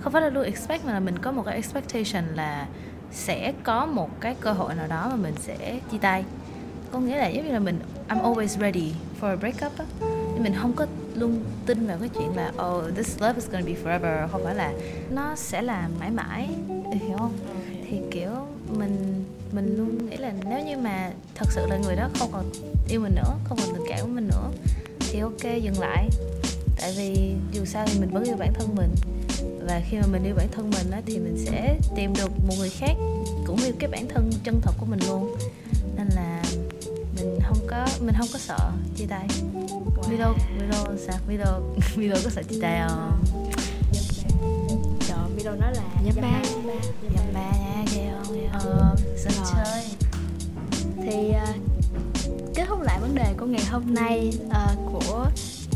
không 0.00 0.12
phải 0.12 0.22
là 0.22 0.28
luôn 0.28 0.44
expect 0.44 0.84
mà 0.84 0.92
là 0.92 1.00
mình 1.00 1.18
có 1.18 1.32
một 1.32 1.42
cái 1.46 1.54
expectation 1.54 2.24
là 2.34 2.66
sẽ 3.10 3.52
có 3.62 3.86
một 3.86 4.20
cái 4.20 4.36
cơ 4.40 4.52
hội 4.52 4.74
nào 4.74 4.86
đó 4.86 5.08
mà 5.10 5.16
mình 5.16 5.34
sẽ 5.38 5.80
chia 5.92 5.98
tay. 5.98 6.24
Có 6.92 6.98
nghĩa 6.98 7.16
là 7.16 7.28
giống 7.28 7.46
như 7.46 7.52
là 7.52 7.58
mình 7.58 7.78
I'm 8.08 8.22
always 8.22 8.60
ready 8.60 8.92
for 9.20 9.28
a 9.28 9.36
breakup 9.36 9.78
á. 9.78 9.84
Mình 10.38 10.54
không 10.60 10.72
có 10.72 10.86
luôn 11.14 11.40
tin 11.66 11.86
vào 11.86 11.98
cái 11.98 12.08
chuyện 12.08 12.36
là 12.36 12.52
oh 12.66 12.96
this 12.96 13.20
love 13.20 13.34
is 13.34 13.50
gonna 13.50 13.66
be 13.66 13.74
forever. 13.84 14.28
Không 14.28 14.44
phải 14.44 14.54
là 14.54 14.72
nó 15.10 15.36
sẽ 15.36 15.62
là 15.62 15.88
mãi 16.00 16.10
mãi 16.10 16.48
hiểu 16.92 17.16
không? 17.18 17.32
Thì 17.90 17.98
kiểu 18.10 18.30
mình 18.68 19.24
mình 19.52 19.76
luôn 19.76 20.10
nghĩ 20.10 20.16
là 20.16 20.32
nếu 20.44 20.64
như 20.66 20.76
mà 20.76 21.10
thật 21.34 21.46
sự 21.50 21.66
là 21.66 21.76
người 21.76 21.96
đó 21.96 22.08
không 22.18 22.28
còn 22.32 22.50
yêu 22.88 23.00
mình 23.00 23.14
nữa 23.14 23.34
không 23.44 23.58
còn 23.60 23.74
tình 23.74 23.84
cảm 23.88 24.00
của 24.02 24.12
mình 24.14 24.28
nữa 24.28 24.50
thì 25.00 25.18
ok 25.18 25.62
dừng 25.62 25.80
lại. 25.80 26.08
Tại 26.80 26.94
vì 26.96 27.34
dù 27.52 27.64
sao 27.64 27.86
thì 27.86 28.00
mình 28.00 28.10
vẫn 28.10 28.24
yêu 28.24 28.36
bản 28.36 28.52
thân 28.54 28.68
mình. 28.74 28.94
Và 29.66 29.80
khi 29.90 29.96
mà 29.96 30.06
mình 30.12 30.24
yêu 30.24 30.34
bản 30.34 30.48
thân 30.52 30.70
mình 30.70 30.90
á, 30.90 31.00
thì 31.06 31.18
mình 31.18 31.36
sẽ 31.46 31.76
tìm 31.96 32.14
được 32.14 32.30
một 32.48 32.54
người 32.58 32.70
khác 32.70 32.94
cũng 33.46 33.56
yêu 33.64 33.72
cái 33.78 33.90
bản 33.90 34.08
thân 34.08 34.30
chân 34.44 34.60
thật 34.62 34.72
của 34.80 34.86
mình 34.86 35.00
luôn. 35.08 35.36
Nên 35.96 36.06
là 36.16 36.21
có 37.72 37.86
mình 38.00 38.14
không 38.18 38.28
có 38.32 38.38
sợ 38.38 38.70
chia 38.96 39.06
tay. 39.06 39.26
Wow. 39.54 40.10
Milo 40.10 40.34
Milo 40.58 40.96
sao? 41.06 41.18
Milo 41.28 41.60
Milo 41.96 42.16
có 42.24 42.30
sợ 42.30 42.42
chia 42.42 42.58
tay 42.62 42.80
không? 42.88 43.24
Trời 45.08 45.18
Milo 45.36 45.50
nói 45.50 45.74
là 45.74 45.82
nhắm 46.04 46.14
ba. 46.22 46.42
nhắm 47.14 47.24
ba 47.34 47.40
nha 47.40 47.84
ghê 47.94 48.10
không 48.16 48.34
ghê 48.34 48.48
không? 48.52 48.60
Ờ, 48.60 48.94
sân 49.16 49.32
chơi. 49.52 49.84
Thì 51.02 51.30
uh, 51.30 52.54
kết 52.54 52.64
thúc 52.68 52.80
lại 52.80 52.98
vấn 53.00 53.14
đề 53.14 53.34
của 53.36 53.46
ngày 53.46 53.64
hôm 53.70 53.94
nay 53.94 54.32
uh, 54.46 54.92
của 54.92 55.26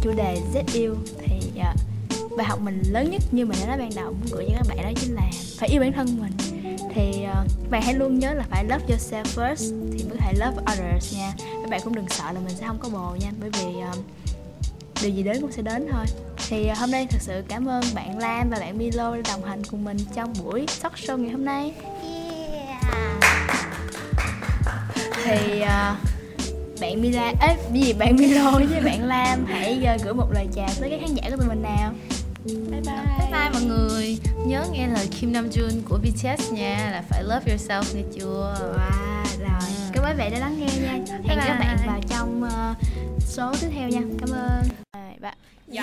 chủ 0.02 0.12
đề 0.16 0.40
Z 0.54 0.62
yêu 0.72 0.96
thì 1.18 1.40
uh, 1.58 2.36
bài 2.36 2.46
học 2.46 2.60
mình 2.60 2.82
lớn 2.90 3.10
nhất 3.10 3.22
như 3.30 3.46
mình 3.46 3.58
đã 3.60 3.66
nói 3.66 3.78
ban 3.78 3.90
đầu 3.96 4.12
muốn 4.12 4.26
gửi 4.32 4.44
cho 4.48 4.54
các 4.56 4.66
bạn 4.68 4.82
đó 4.82 4.90
chính 5.00 5.14
là 5.14 5.30
phải 5.58 5.68
yêu 5.68 5.80
bản 5.80 5.92
thân 5.92 6.20
mình 6.20 6.32
thì 6.96 7.26
uh, 7.30 7.70
bạn 7.70 7.82
hãy 7.82 7.94
luôn 7.94 8.18
nhớ 8.18 8.34
là 8.34 8.44
phải 8.50 8.64
love 8.64 8.84
yourself 8.88 9.24
first 9.24 9.92
thì 9.92 10.04
mới 10.04 10.18
thể 10.18 10.32
love 10.32 10.56
others 10.72 11.16
nha. 11.16 11.32
Các 11.38 11.70
bạn 11.70 11.80
cũng 11.84 11.94
đừng 11.94 12.08
sợ 12.08 12.24
là 12.32 12.40
mình 12.40 12.56
sẽ 12.56 12.66
không 12.66 12.78
có 12.78 12.88
bồ 12.88 13.16
nha 13.20 13.30
bởi 13.40 13.50
vì 13.50 13.66
uh, 13.66 14.04
điều 15.02 15.10
gì 15.10 15.22
đến 15.22 15.40
cũng 15.40 15.52
sẽ 15.52 15.62
đến 15.62 15.88
thôi. 15.92 16.04
Thì 16.48 16.68
uh, 16.70 16.78
hôm 16.78 16.90
nay 16.90 17.06
thật 17.10 17.18
sự 17.20 17.42
cảm 17.48 17.68
ơn 17.68 17.84
bạn 17.94 18.18
Lam 18.18 18.50
và 18.50 18.58
bạn 18.60 18.78
Milo 18.78 19.16
đã 19.16 19.22
đồng 19.32 19.44
hành 19.44 19.64
cùng 19.64 19.84
mình 19.84 19.96
trong 20.14 20.32
buổi 20.44 20.66
talk 20.82 20.94
show 20.94 21.18
ngày 21.18 21.30
hôm 21.30 21.44
nay. 21.44 21.72
Yeah. 22.02 22.84
thì 25.24 25.62
uh, 25.62 25.98
bạn 26.80 27.02
Mila 27.02 27.32
ấy 27.40 27.56
gì 27.72 27.92
bạn 27.92 28.16
Milo 28.16 28.50
với 28.50 28.80
bạn 28.80 29.04
Lam? 29.04 29.44
Hãy 29.46 29.96
gửi 30.04 30.14
một 30.14 30.28
lời 30.32 30.46
chào 30.54 30.68
tới 30.80 30.90
các 30.90 31.00
khán 31.00 31.14
giả 31.14 31.30
của 31.30 31.36
tụi 31.36 31.48
mình 31.48 31.62
nào. 31.62 31.92
Bye 32.44 32.54
bye. 32.70 32.80
Bye 33.18 33.30
bye 33.32 33.50
mọi 33.52 33.62
người 33.62 34.18
nhớ 34.46 34.64
nghe 34.72 34.86
lời 34.86 35.08
Kim 35.20 35.32
Nam 35.32 35.48
Jun 35.48 35.70
của 35.88 35.98
BTS 35.98 36.52
nha 36.52 36.90
là 36.92 37.02
phải 37.08 37.22
love 37.24 37.54
yourself 37.54 37.82
nghe 37.94 38.02
chưa 38.14 38.24
wow 38.24 39.38
rồi. 39.38 39.60
Ừ. 39.60 39.90
cảm 39.92 40.04
ơn 40.04 40.18
bạn 40.18 40.30
đã 40.32 40.38
lắng 40.38 40.58
nghe 40.58 40.66
nha. 40.82 40.92
Hẹn 41.24 41.38
các 41.46 41.58
bạn 41.60 41.76
vào 41.86 42.00
trong 42.08 42.42
uh, 42.42 42.76
số 43.20 43.52
tiếp 43.60 43.68
theo 43.74 43.88
nha. 43.88 44.00
Cảm 44.18 44.30
ơn. 44.30 44.62
Ba 45.20 45.32
dạ 45.66 45.82